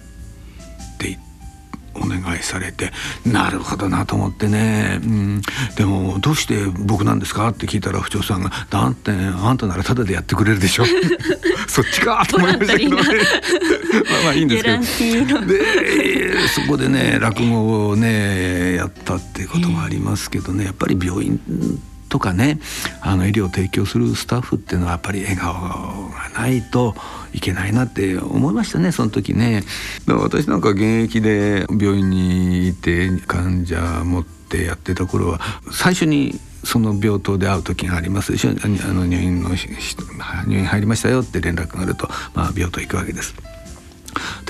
[0.97, 1.19] て
[1.93, 2.91] お願いされて
[3.25, 5.41] なるほどなと思ってね、うん、
[5.75, 10.85] でもどうして僕なんですかって聞いたら不長さんが「だってあんたならタダでやってくれるでしょ」
[11.67, 13.03] そっちかと思いましたけどね。
[13.03, 15.41] まあまあいいんですけど。
[15.45, 20.65] でそこでね落語をねやったっていうこともありますけどね。
[20.65, 21.39] やっぱり病院
[22.11, 22.59] とかね
[23.01, 26.93] あの医療を提供するスタッフっていうのはやっぱり笑顔がないと
[27.33, 29.63] いけないなって思いましたねその時ね。
[30.07, 35.39] 私なんか現役で病院にいて患者持ってやってた頃は
[35.71, 38.53] 最初にその病棟で会う時がありますでしょあ
[38.93, 43.33] の入院の入院入りましたよって連絡があると、まあ、病棟行くわけです。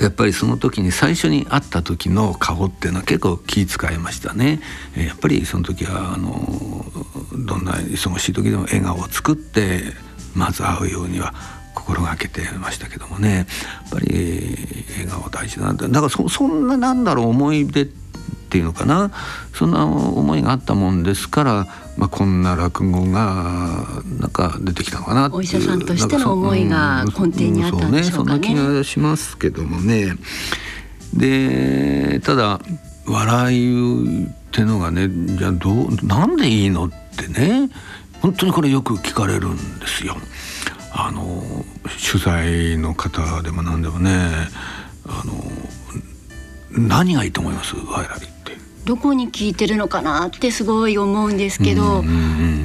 [0.00, 4.60] やっぱりその時に最初に会った時の顔っていうのは結構気遣いましたね。
[4.96, 6.84] やっぱりその時はあの
[7.46, 9.82] どんな忙しい時でも笑顔を作って
[10.34, 11.34] まず会うようには
[11.74, 13.36] 心がけてましたけどもね。
[13.36, 13.46] やっ
[13.90, 14.56] ぱり
[14.98, 15.88] 笑顔大事なんだ。
[15.88, 19.10] だからそそんななんだろう思い出っていうのかな。
[19.54, 28.38] そんな思いがあったもんですから、まあ、こんな落語がなんか出てきたのかなお医者さんとしての思いが根底にあったんでしょうかね。
[28.38, 30.16] ねそんな気がしますけどもね。
[31.14, 32.60] でただ
[33.06, 37.68] 笑いってのがねじゃあどうなんでいいのってね
[38.22, 40.16] 本当にこれよく聞かれるんですよ。
[40.94, 41.42] あの
[42.10, 44.30] 取材の方でも何でもね
[45.06, 45.32] あの
[46.70, 48.31] 何がいいと思いますワイラリって
[48.84, 52.02] どこに聞いてるのかなってすごい思うんですけど、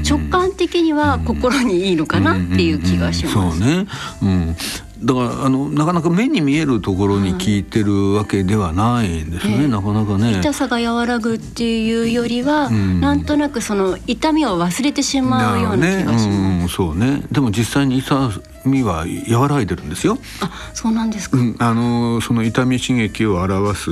[0.08, 3.60] 直感的には心にいいのかなっていう気がします。
[3.60, 3.88] そうね、
[4.22, 4.56] うん、
[5.04, 10.40] だからあのなかなか目に見えるところに効いてるわけではないんですね、はい、なかなかね。
[10.40, 16.60] 痛さが和らぐっていうよりは、うん、なんとなくその痛みを忘れてしまうような気がします、ね。
[16.64, 17.24] うん、そうね。
[17.32, 18.32] でも実際に痛
[18.66, 20.18] みは和らいでるんですよ。
[20.42, 23.92] あそうなんですか、うん、あのその痛み刺激を表す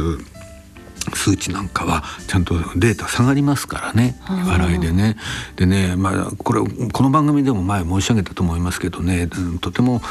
[1.13, 4.15] 数値なんかはちゃんとデータ下がりますからね。
[4.27, 5.17] 笑いでね。
[5.55, 9.27] でねまあこれこの番組でも前申し上げたと思いますけどね。
[9.61, 10.01] とても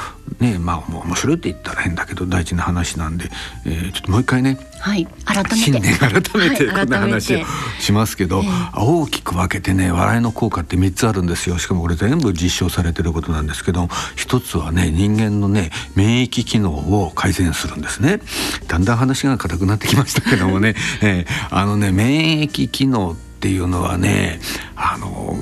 [0.40, 3.30] ねまあ面白いって言ったら変だけど大事な話なんで、
[3.66, 5.57] えー、ちょっともう一回ねはい、改めて。
[5.57, 7.39] 新年改めてこんな話を
[7.80, 11.59] しますけど、はい大きく分けてね笑いの効果って3つあるんですよ。
[11.59, 16.70] しかもこれ全部実証されてることなんですけど一つはね人間のね免疫機能
[17.05, 18.20] を改善するんですね。
[18.68, 24.39] だんだん話が硬くなってきましたけどもね、 えー、あのね免疫機能っていうのはね
[24.76, 25.35] あの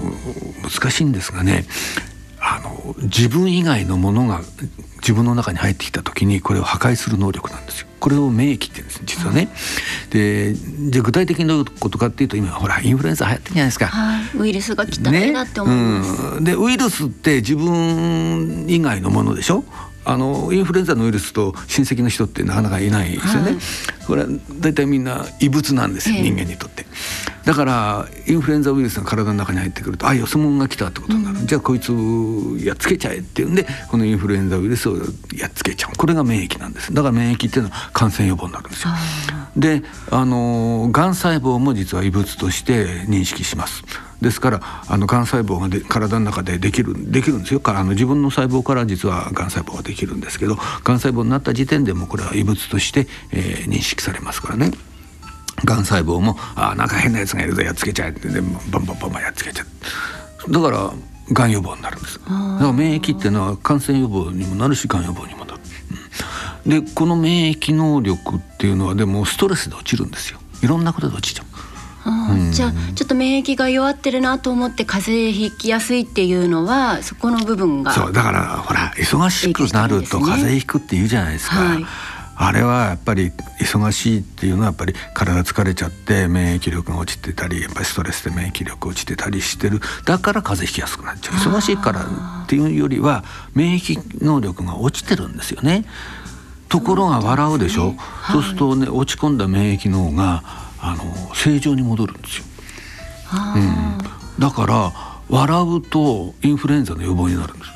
[0.63, 1.67] 難しいんですがね
[2.39, 4.41] あの自分以外のものが
[5.01, 7.89] 自分の中に入ってきた時にこれを破壊する能力なんですよ。
[8.03, 9.49] これを免疫って言うんです実はね。
[10.11, 13.87] でじゃ具体的にどういうことかっていうと今ほらインフルエンザ流行ってるじゃないですか。
[13.87, 16.23] はい、ウイルスが来たなって思います。
[16.23, 19.63] ねうん、でウイルスって自分以外のものでしょ？
[20.05, 23.53] あのインフルエンザのウイルスと親戚の人ってなかなかいないですよね。
[23.53, 23.61] はい、
[24.05, 24.29] これは
[24.59, 26.85] 大体みんな異物なんですよ、人間にとって。
[27.45, 31.93] だからインフルエンザウイルスが体の中に入ってくるとあよそ者が来たってことになる、うん、じゃあこいつ
[32.65, 34.97] やっつけちゃえっていうんでこのインフルエンザウイルスを
[35.37, 38.91] やっつけちゃうこれが免疫なんですだから免疫っていうのは感染予防になるんですよ。
[39.57, 43.85] であのがん細胞も実は異物として認識します。
[44.23, 54.71] ですからあのがん細胞がで体の中でできるできるんですよからあの自分の細胞から実はがん細胞ができるんですけどがん細胞になった時点でもこれは異物として、えー、認識されますからね。
[55.65, 58.49] がん細胞も「あなんか変なやつがいるぞやっつけちゃえ」ってでバ
[58.79, 59.65] ンバンバンバンやっつけちゃ
[60.49, 60.53] う。
[60.53, 60.93] だから
[61.33, 62.19] がん予防になるんです。
[62.19, 65.61] だから免疫っていうのは感染予防にもなるしがん予防にもなる、
[66.67, 70.39] うん、でこの免疫能力っていうのはでもストレスで落ちるんですよ。
[70.63, 71.47] いろんなことで落ちちゃう。
[72.05, 81.87] うん、じゃあちょっと免疫が弱ってるなと思って風邪ひきやすいっていうのはそこの部分がそうだからほら忙しくなると風邪ひくって言うじゃないですか、はい、
[82.45, 83.31] あれはやっぱり
[83.61, 89.81] 忙しいっていうのはやっぱり体疲れちゃって免疫力が落ちてたりやっぱりストレスで免疫力落ちてたりしてる。
[90.05, 91.35] だから風邪ひきやすくなっちゃう。
[91.35, 93.23] 忙しいからっていうよりは
[93.55, 95.85] 免疫能力が落ちてるんですよね。
[96.69, 100.43] ところが笑うでしょ、ねはい、そうするとね落ち込んだ免疫脳が
[100.81, 102.45] あの正常に戻るんですよ。
[103.55, 103.99] うん、
[104.41, 104.93] だから
[105.29, 107.73] 笑うとインフルエンザの予防になるんです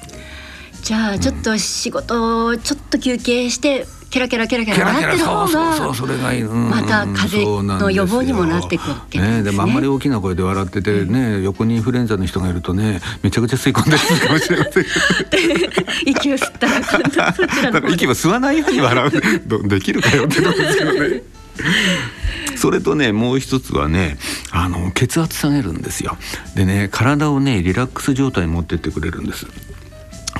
[0.82, 3.86] じゃあちょっと仕事をちょっと休憩して
[4.16, 14.84] ケラケラケラケラ笑ってる方がそれがいい、うんまた風邪の予防にもなっていくわけねねでもあんまり大きな声で笑っててね、横にインフルエンザの人がいるとねめちゃくちゃ吸い込んでるかもしれません。
[16.06, 17.62] 息を吸ったら今度そちらの方で。
[17.72, 19.10] だから息を吸わないように笑う。
[19.46, 21.22] どできるかよってとこですけどね。
[22.56, 24.18] それとねもう一つはね
[24.50, 26.16] あの血圧下げるんですよ。
[26.54, 29.46] でね体をねリラックス状態に持ってってくれるんです。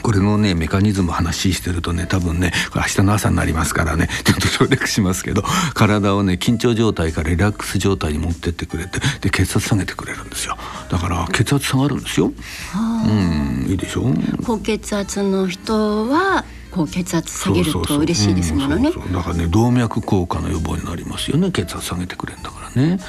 [0.06, 5.42] これのねメカニズム話してるとね多分ね明日の朝になりますからね ちょっと省略しますけど
[5.74, 10.56] 体をね緊張状態からリラックス状態に持ってってくれてで血圧下げてくれるんですよ。
[10.90, 12.32] だから血圧下がるんですよ。
[12.76, 14.14] うんいいでしょ？
[14.44, 18.92] 高血圧の人は高血圧下げると嬉しいですものね。
[19.12, 23.00] だからね動脈硬化の予防になりますよね血圧下げてくれるんだからね。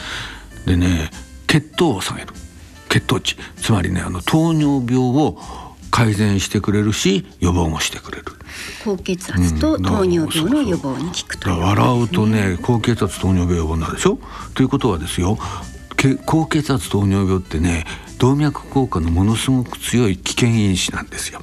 [0.66, 1.12] でね
[1.46, 2.30] 血糖を下げる。
[2.90, 3.38] 血糖値。
[3.62, 5.38] つまりねあの糖尿病を
[5.98, 8.26] 改善してくれるし予防もしてくれる。
[8.86, 11.60] 高血圧と糖尿病の予防に効くという。
[11.60, 14.20] だから笑うとね高血圧糖尿病予防になるでしょ？
[14.54, 15.40] ということはですよ
[15.96, 17.86] け高血圧糖尿病ってね
[18.20, 21.42] 動脈硬化のものすごく強い危険因子なんですよ。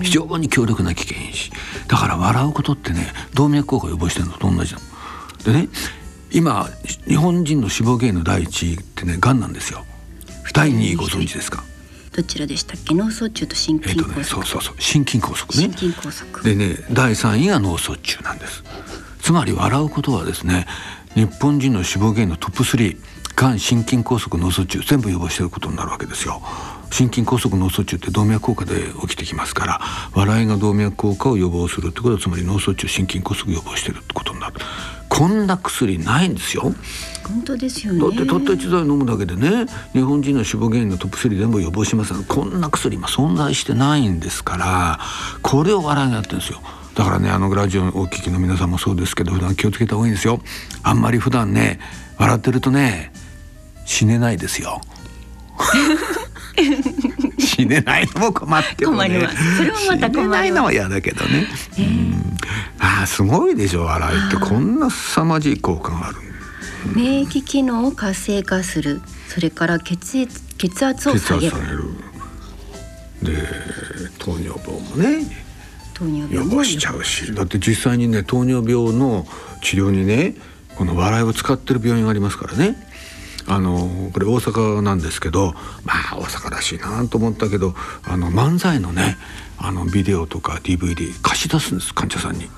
[0.00, 1.50] 非常に強力な危険因子。
[1.88, 4.86] だから笑うことってね動脈硬化予防してるのと同じなの。
[5.44, 5.68] でね
[6.30, 6.68] 今
[7.08, 9.84] 日本人の死亡原因の第一位ってねがんなんですよ。
[10.54, 11.64] 第二位ご存知ですか？
[12.20, 12.94] どちらでしたっけ？
[12.94, 14.74] 脳卒中と心えっ、とね筋梗塞、そうそうそう。
[14.78, 15.74] 心筋梗塞ね。
[15.74, 16.42] 心筋梗塞。
[16.44, 18.62] でね第3位が脳卒中なんです。
[19.22, 20.66] つまり笑うことはですね
[21.14, 22.96] 日本人の死亡原因のトップ3
[23.36, 26.42] がん心筋梗塞脳卒中全部予防していることになるわけですよ
[26.90, 29.80] 心筋梗塞脳卒中って動脈硬化で起きてきますから
[30.14, 34.54] 笑いが動脈硬化を予防するってことはつまり脳卒中心筋梗塞予防してるってことになる。
[35.08, 36.72] こんな薬ないんですよ。
[37.24, 38.00] 本当ですよね。
[38.00, 45.00] だってたった一剤飲むだけでね日本人の死亡原因のトップ3全部予防しますこんな薬今存在してないんですから
[45.42, 46.60] これを笑いがやってるんですよ。
[46.94, 50.40] だからねあのラジオをお聞きの皆さんもそうですけど普段気をつけた方がいいんですよ。
[50.82, 51.80] あんまり普段ね
[52.18, 53.12] 笑ってるとね
[53.84, 54.80] 死ねないですよ
[57.38, 58.96] 死ねないのも困ってるね。
[58.96, 59.56] 困ります。
[59.56, 61.46] それもまた困ないのは嫌だけどね、
[61.78, 62.36] うん。
[62.78, 64.36] ああすごいでしょ笑いって。
[64.36, 66.16] こんな凄まじい効果がある
[66.94, 69.00] 免疫機能を活性化する。
[69.28, 71.54] それから血液血圧を血下げる。
[73.22, 73.32] で
[74.18, 75.26] 糖尿病もね。
[75.94, 77.34] 糖尿予病も防しちゃうし。
[77.34, 79.26] だって実際にね糖尿病の
[79.62, 80.34] 治療にね
[80.76, 82.76] この笑いを使ってる病院がありますからね
[83.50, 87.74] あのこれ大阪なんですけどまあ大阪らしいなと思ったけど
[88.04, 89.16] あの漫才のね
[89.58, 92.48] あのビデオとか DVD 貸し出すんです患者さんに。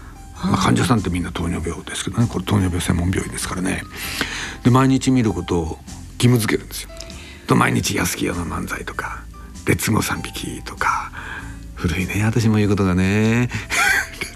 [0.45, 3.85] まあ、患者さんってみんな糖尿病ですけどねこれ糖尿病専門病院ですからね
[4.65, 5.79] で毎日見ることを
[6.15, 6.91] 義務付けるんですよ。
[7.47, 9.23] と毎日安清の漫才とか
[9.65, 11.13] 別語三匹とか
[11.77, 13.51] 古いね私も言うことがね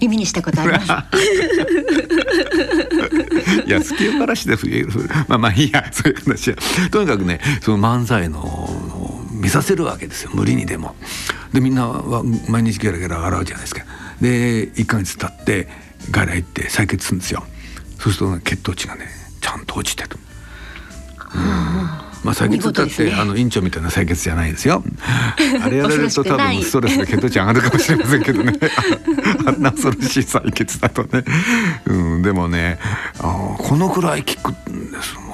[0.00, 0.92] 耳にしたことあります
[3.66, 4.86] 安清からして冬
[5.28, 6.57] まあまあいいやそういう話は
[6.90, 10.97] とにかくねその漫才の見させるわけですよ無理にでも。
[11.53, 13.84] でみんなは毎日ゲラゲラ笑うじゃないですか。
[14.20, 15.68] で1か月経って
[16.11, 17.44] 外来行って採血するんですよ。
[17.99, 19.09] そうすると、ね、血糖値がね
[19.40, 20.11] ちゃんと落ちてる。
[22.24, 24.82] まあ採血だって、ねあの院長みたいな採血じゃないですよ。
[25.62, 28.52] あれやられると多分ストレスで血糖値上がるかもしれませんけどね。
[29.46, 31.24] あんな恐ろしい採血だとね。
[31.86, 32.78] うんでもね、
[33.18, 35.26] あーこのくらい効くんですもん。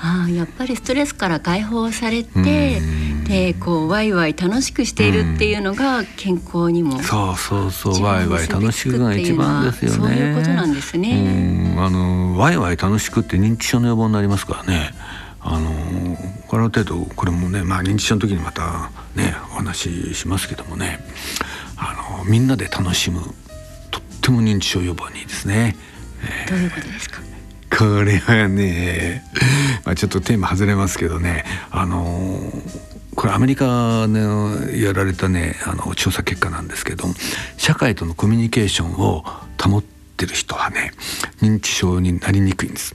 [0.00, 2.80] ああやっぱりストレスから解放されて
[3.24, 9.96] でこうワイワイ楽しくしているっていうのが健康にもそうそうそうワイワイ楽しくが一番ですよね。
[9.96, 14.92] そういうことなんですねうんあのワイワイ楽しくって認知症の予防になりますからね。
[15.50, 15.70] あの
[16.50, 21.00] ある程度これもね、まあ認知症の時にまたねお話ししますけどもね、
[21.76, 23.22] あのみんなで楽しむ
[23.90, 25.76] とっても認知症予防にいいですね。
[26.48, 27.20] どういうことですか？
[27.70, 29.24] これはね、
[29.84, 31.44] まあ、ちょっとテーマ外れますけどね。
[31.70, 32.40] あの
[33.14, 37.04] これアメリカのやられたねあの調査結果なんですけど
[37.56, 39.24] 社会とのコミュニケーションを
[39.60, 40.92] 保ってる人はね
[41.40, 42.94] 認知症になりにくいんです。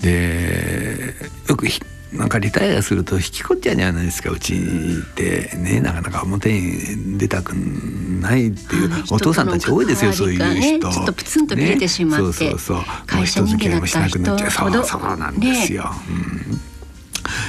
[0.00, 1.14] で
[1.48, 1.80] よくひ
[2.12, 5.80] なんかリタイアすると引きこっちゃうじゃないですかうちってね。
[5.80, 10.44] なかなか表に出たくないっていうはいお父さんたち多いですよ、そういう人。
[10.54, 12.84] ねちょっとプツンと切れてしまってねそうそうそう。
[13.06, 14.50] 会社人間だった人もう人付き合いもしなくなっちゃう。
[14.50, 15.90] ほどそうなんですよ。
[16.08, 16.12] う
[16.54, 16.60] ん。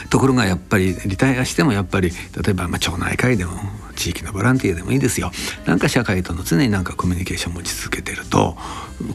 [0.10, 2.16] ところがやっぱりリタイアしてもやっぱり例
[2.50, 3.54] えばまあ町内会でも
[4.00, 5.32] 地域のボランティアでもいいですよ。
[5.66, 8.58] なんか社会との常になんかコミュニケーションを持ち続けてると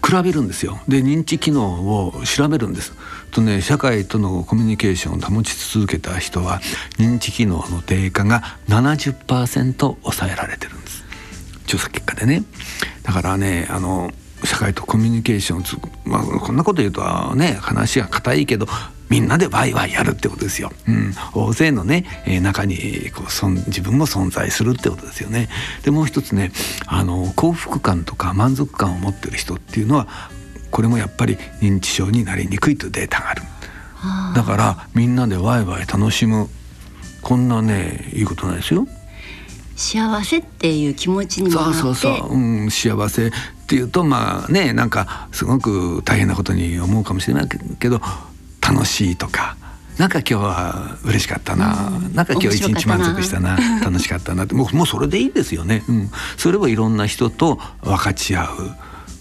[0.06, 0.78] 比べるんですよ。
[0.86, 2.92] で認知機能を調べるんです。
[3.30, 6.60] とね社会とのコミュニケーションを保ち続けた人は
[6.98, 11.04] 認知機能の低下が70%抑えられてるんです。
[11.66, 12.44] 調査結果でね。
[13.02, 14.12] だからねあの
[14.44, 17.02] 社会とコミュニケーションをつ、まあ、こんなこと言うと
[17.34, 18.66] ね話が硬いけど
[19.08, 20.72] みんなでワイワイやるってことですよ。
[20.88, 25.48] うん、大勢のね、えー、中にこうそん自分も存在するってことですよね。
[25.82, 26.52] でもう一つね
[26.86, 30.08] あの幸福感とか満足感を持ってる人っていうのは
[30.70, 33.42] これもやっぱり認知症になりにくいというデータがある。
[34.34, 36.48] だからみんなでワイワイ楽しむ
[37.22, 38.86] こんなねいいことないですよ。
[39.76, 43.32] 幸せっていう気持ちにそうそうそう、うん、幸せ
[43.64, 47.48] っていうとまあねなんかすごく大変なことに思うかもしれない
[47.78, 48.00] けど
[48.60, 49.56] 楽しいとか
[49.98, 58.48] なんか今日は嬉しかったな、うん、なんか今日一日満足したな楽しかったなってもうもうそれでいいですよね、うん、それをいろんな人と分かち合う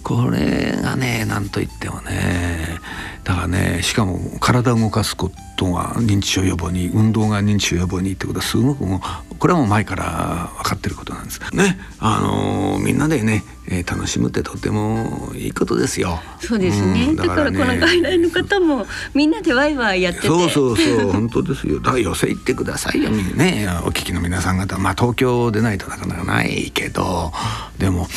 [0.03, 2.79] これがね何と言ってもね
[3.23, 8.97] だからねしかも体を動かすことが認知症予防に運動が認知症予防にってことはすごくも
[9.31, 11.39] うこれはもう前から分かってることなんです。
[11.53, 16.19] ねあのー、みんなでね、えー、楽しむってとてもいいことですよ。
[16.39, 20.27] そうですね、うん、だから、ね、この外来の方もみんなでワイワイやってて。
[20.27, 21.79] そうそうそう本当ですよ。
[21.79, 23.67] だから寄せ行ってくださいよね。
[23.85, 27.31] お聞きの皆さん方まあ東京でないとなかなかないけど
[27.77, 28.07] でも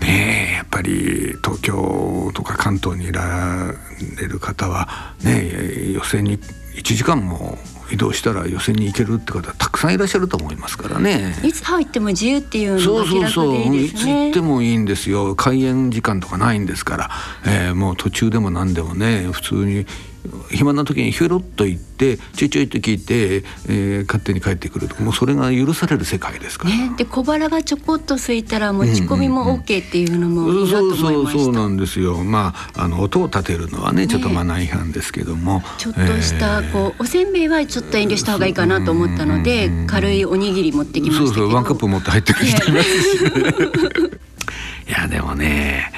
[0.00, 3.74] ねやっぱり東京とか関東にいら
[4.20, 7.58] れる方はね予選に1時間も
[7.90, 11.34] 移動したら予選に行けるって方たくさんいらっしゃると思いますからね。
[11.42, 13.32] いつ入っても自由っていうのが気楽でいいですね。
[13.32, 15.34] そうそうそういつ行ってもいいんですよ。
[15.34, 17.10] 開園時間とかないんですから、
[17.46, 19.86] えー、もう途中でも何でもね普通に
[20.50, 23.36] 暇な時にひょろっと行ってちょいちょいって聞いて、
[23.68, 26.74] えー、勝手に帰ってくるともうそれが許される世界ですから。
[26.74, 32.24] ね、で小腹がちょこっと空いたら持ち込みも OK っていうのもいいなと思いました、うそうそうなんですよ。
[32.24, 43.30] まああの音を立てるのはねちょっとマナー違反ですけども、ね、ちょっとした、こうおせんべいはちょっと遠慮した方がいいかなと思ったので、軽いおにぎり持ってきましたそうそうワンカップ持って入ってくる人いますし、ね、
[44.88, 45.92] いやでもね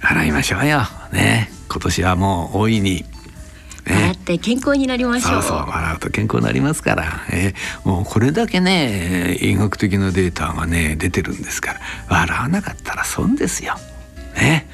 [0.00, 0.82] 洗いましょうよ。
[1.12, 1.50] ね。
[1.68, 3.04] 今年はもう大いに
[3.86, 5.42] 笑って健康になりましょう。
[5.42, 13.74] そうそう笑うと健康になりますから、えー、もうこれだけね医学的なデータがね出てるんですから笑わなかったら損ですよ。
[14.36, 14.66] ね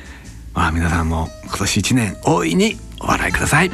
[0.54, 3.70] まあ皆さんも今年一年大いにお笑いください。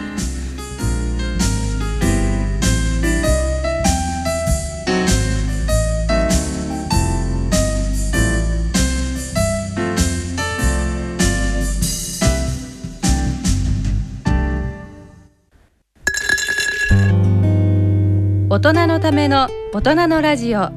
[18.56, 20.70] 大人のための大人のラジオ。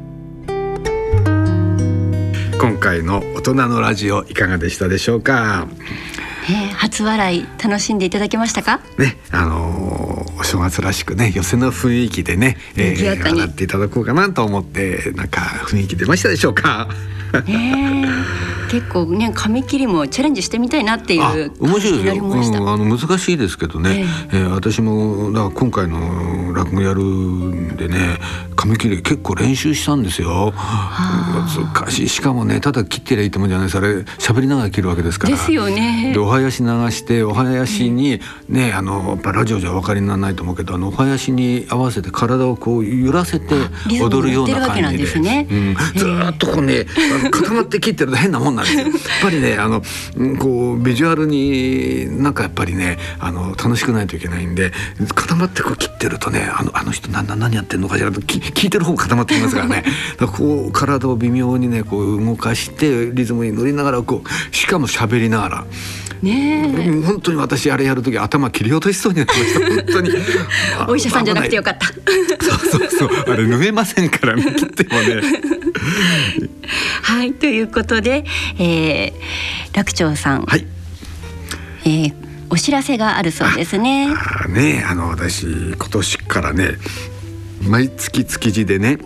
[2.59, 5.65] 今回の大人のラジオいかがでしたでしょうか、
[6.49, 8.81] えー、初笑い楽しんでいただけましたか？
[8.97, 16.89] ねあのー、お正月らしくね寄せの雰囲気でね、えー、笑っていただこうかなと思ってなんか雰囲気出ましたでしょうか？
[17.45, 18.05] ね
[18.69, 28.17] 結構ね紙切りもチャレンジしてみたいなっていう面白いですよ、うん、あの難しいですけどね、えー、えー、私もだ今回の落語やるんでね
[28.55, 30.53] 紙切り結構練習したんですよ。
[30.53, 32.09] 難しい。
[32.09, 33.77] しかもねただ切ってりゃいいってもんじゃないです。
[33.77, 35.35] あれ喋りながら切るわけですから。
[35.35, 36.11] ですよね。
[36.13, 43.55] でお囃子流してお囃子にね、あのやっぱラジオじゃお分かりにならないと思うけどあのお囃子に合わせて体をこう揺らせて
[44.01, 46.85] 踊るような感じで、ねうん、ずっとこうね
[47.31, 48.83] 固まって切ってると変なもんなんですよ。
[48.83, 49.81] やっぱりねあの
[50.39, 54.71] こうビジュアルになんかやっぱりねあの楽しくないといけないんで
[55.15, 59.83] 固まってこう切ってるとねあのあの人何何やってんのかしらと聞いてる方固まってきますからね。
[60.17, 65.65] だからこう体を微妙にねこう動かしてリズムに乗りながらこうしかも喋りながら。
[66.21, 69.59] ね本当に私あれやる時頭切り落としそうになりました。
[69.59, 70.09] 本当に。
[70.89, 71.87] お医者さんじゃなくてよかった。
[71.87, 73.09] そうそうそう。
[73.27, 75.21] あれ縫えませんからね切ってもね
[77.03, 78.25] はいということで、
[78.57, 80.65] えー、楽長さん、はい
[81.85, 82.13] えー、
[82.49, 84.09] お知らせがあるそうですね。
[84.43, 86.71] あねあの私今年からね
[87.61, 88.97] 毎月築地でね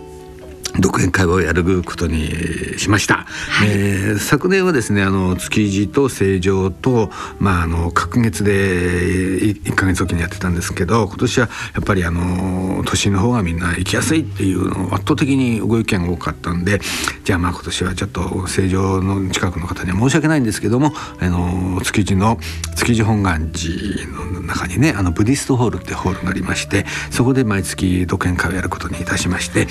[0.80, 16.80] 独演会をやることにしました、はい、えー、昨年はですねあの築地と成城と、まあ、あの隔月で1か月おきにやってたんですけど今年はやっぱりあの都心の方がみんな行きやすいっていうの圧倒的にご意見が多かったんで
[17.22, 22.38] じゃあまあ今年はちょっと成城の近くの方には申し訳ないんですけどもあの築地の
[22.76, 29.68] 築地本願寺の中にねあのブディストホールってホールがありましてそこで毎月独演会をやることにいたしまして、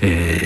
[0.00, 0.45] えー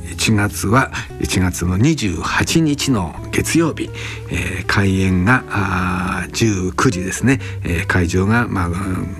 [0.21, 3.89] 1月は1月の28日の月曜日、
[4.29, 8.69] えー、開演があ19時ですね、えー、会場が、まあ、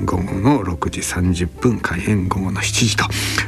[0.05, 3.05] 午後の6時30分開演午後の7時と、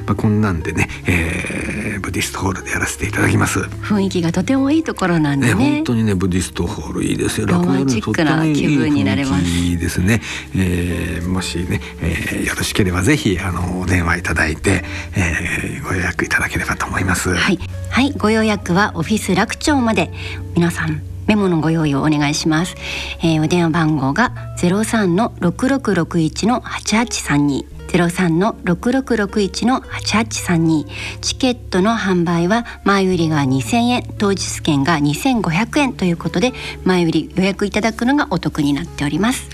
[0.08, 3.60] まあ、こんなんでね、えー、ブディストホールでやらせていただきます。
[3.60, 5.54] 雰囲気がとてもいいところなんでね。
[5.54, 7.46] ね本当にねブディストホールいいですよ。
[7.46, 9.46] ロマンチックな気分になれます。
[9.46, 10.22] いいですね、
[10.56, 14.84] えー、もしね、えー、よろしければぜひあのお電話いただいて、
[15.16, 20.14] えー、ご予約いただければと思いますはい、はい、ご予約はオフィス楽町まで。
[20.56, 22.76] 皆さんメモのご用意をお願いします、
[23.20, 30.88] えー、お電話番号が03の6661の8832ゼロ三の六六六一の八八三二。
[31.20, 34.04] チケットの販売は前売りが二千円。
[34.18, 36.54] 当日券が二千五百円ということで
[36.86, 39.50] 前売り予約いただくのがお得になっております。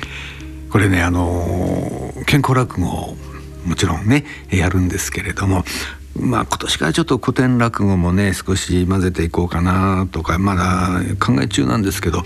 [0.70, 3.16] これねあの健康落語
[3.66, 5.66] もちろんねやるんですけれども
[6.16, 12.24] まあ今年からちょっと古典落語もね少し混ぜていこうかなとかまだ考え中なんですけど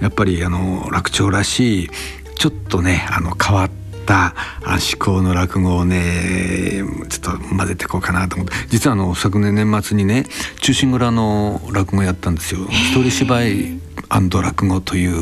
[0.00, 1.90] やっぱりあの楽長らしい
[2.36, 3.70] ちょっとねあの変わっ
[4.06, 4.34] た
[4.64, 10.26] 思考の落語をねちょっと混ぜていこうかなと思って実はあの昨年年末にね
[10.60, 12.66] 「忠臣蔵」の落語やったんですよ。
[12.70, 15.16] 一人芝居落語という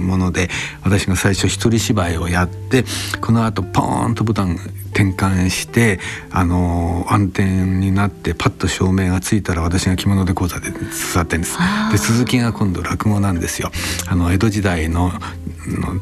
[0.00, 0.48] もので
[0.82, 2.84] 私が最初一人芝居をやって
[3.20, 4.56] このあとポーンとボタン
[4.92, 5.98] 転換して
[6.30, 10.70] あの暗転になってパッと照明がついたら私が着物で講座で
[11.12, 11.58] 座ってんです。
[11.90, 13.70] で続きが今度落語なんですよ。
[14.06, 15.10] あの江戸時代の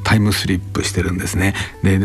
[0.05, 1.55] タイムスリップしてるんですね。
[1.83, 1.99] で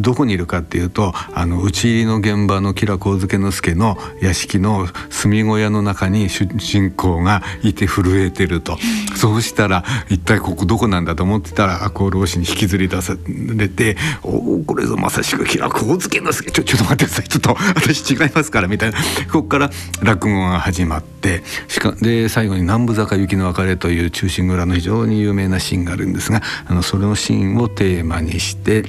[0.00, 8.78] どこにいるかっていうとあの討ち入りの現場の吉良上野介の屋敷の住小屋の中に主人公がいて震えてると。
[9.14, 13.16] そうしたら一体ここどこなんだと思ってたら赤穂浪士に引きずり出さ
[13.56, 16.50] れて「おおこれぞまさしく吉良上野介。
[16.50, 17.28] ちょちょっと待ってください。
[17.28, 18.98] ちょっと私違いますから」みたいな。
[19.32, 19.70] ここから
[20.02, 28.84] 落語が始まってしかで最後に「南部坂雪の別れ」という忠臣蔵の非常に有名なシーンがあるんですがあのそれのシーンをテーマにして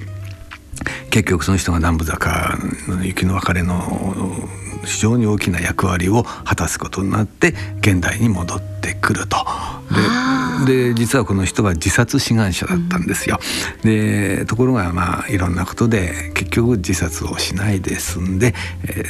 [1.10, 4.48] 結局その人が南部坂の雪の別れの
[4.86, 9.38] 非常に大きな役割を果たすことになって現代に戻ってくると。
[10.66, 13.40] で実はこの人は自殺志願者だったんですよ。
[13.84, 18.54] でところがまあいろんなことで結局自殺をしないで済んで、
[18.84, 19.04] え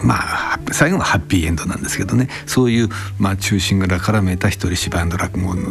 [0.00, 0.16] ー、ま
[0.54, 2.88] あ最後はハッピーエンドなんですけどねそういう、
[3.18, 5.62] まあ、中心から絡めた一人芝居の落語の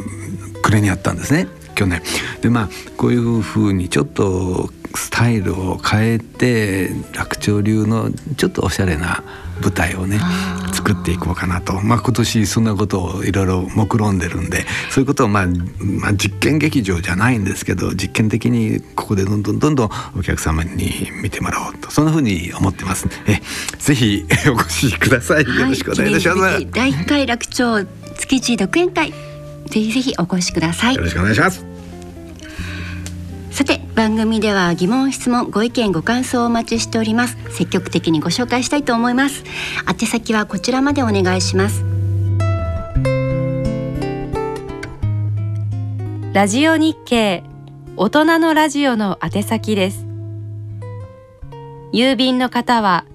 [0.62, 1.48] 暮れにあったんですね。
[1.76, 2.02] 去年。
[2.42, 9.24] でまあこういうふうにちょっとスタイルを変えて楽長流のちょっとおしゃれな
[9.62, 10.20] 舞台をね
[10.74, 15.48] 作っていこうかなと、まあ、今年そんなことをいろいろ目論んでるんでそういうことを、まあ、
[15.80, 21.92] まあ実験劇場じゃないんですけど実験的にここでどんどんどんどんお客様に見てもらおうと。
[21.92, 23.42] そんなふうに思ってますえ
[23.80, 26.40] ぜひ お越しください、よろしくお願いいたします。
[26.72, 27.86] 第1回楽長
[28.18, 29.14] 月一独演会
[29.70, 30.96] ぜひぜひお越しください。
[30.96, 31.64] よろしくお願いします。
[33.52, 37.38] さて番組では疑問質問ご意見ご感想をお待ちしております。
[37.52, 39.44] 積極的にご紹介したいと思います。
[39.88, 41.86] 宛先はこちらまでお願いします。
[46.34, 47.44] ラジオ日経
[47.96, 50.06] 大人のラジオの宛先です。
[51.94, 53.06] 郵便の方は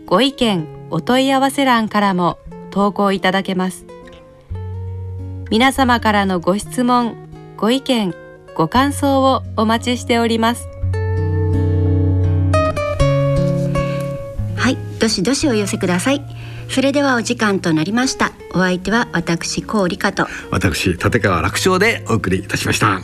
[0.06, 2.38] ご意見お問い合わせ欄からも
[2.70, 3.86] 投稿いただけます。
[5.50, 7.16] 皆様からのご質問
[7.56, 8.14] ご意見
[8.54, 10.68] ご感想をお待ちしております。
[14.56, 16.22] はいどしどしお寄せください。
[16.68, 18.32] それではお時間となりました。
[18.52, 20.26] お相手は私高理香と。
[20.50, 23.00] 私立川楽勝でお送りいたしました。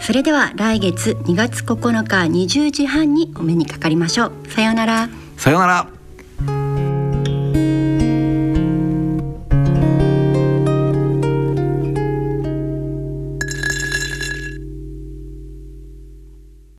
[0.00, 4.32] それでは来月2月9日20時半にお目にかかりましょう。
[4.48, 5.08] さようなら。
[5.36, 5.93] さようなら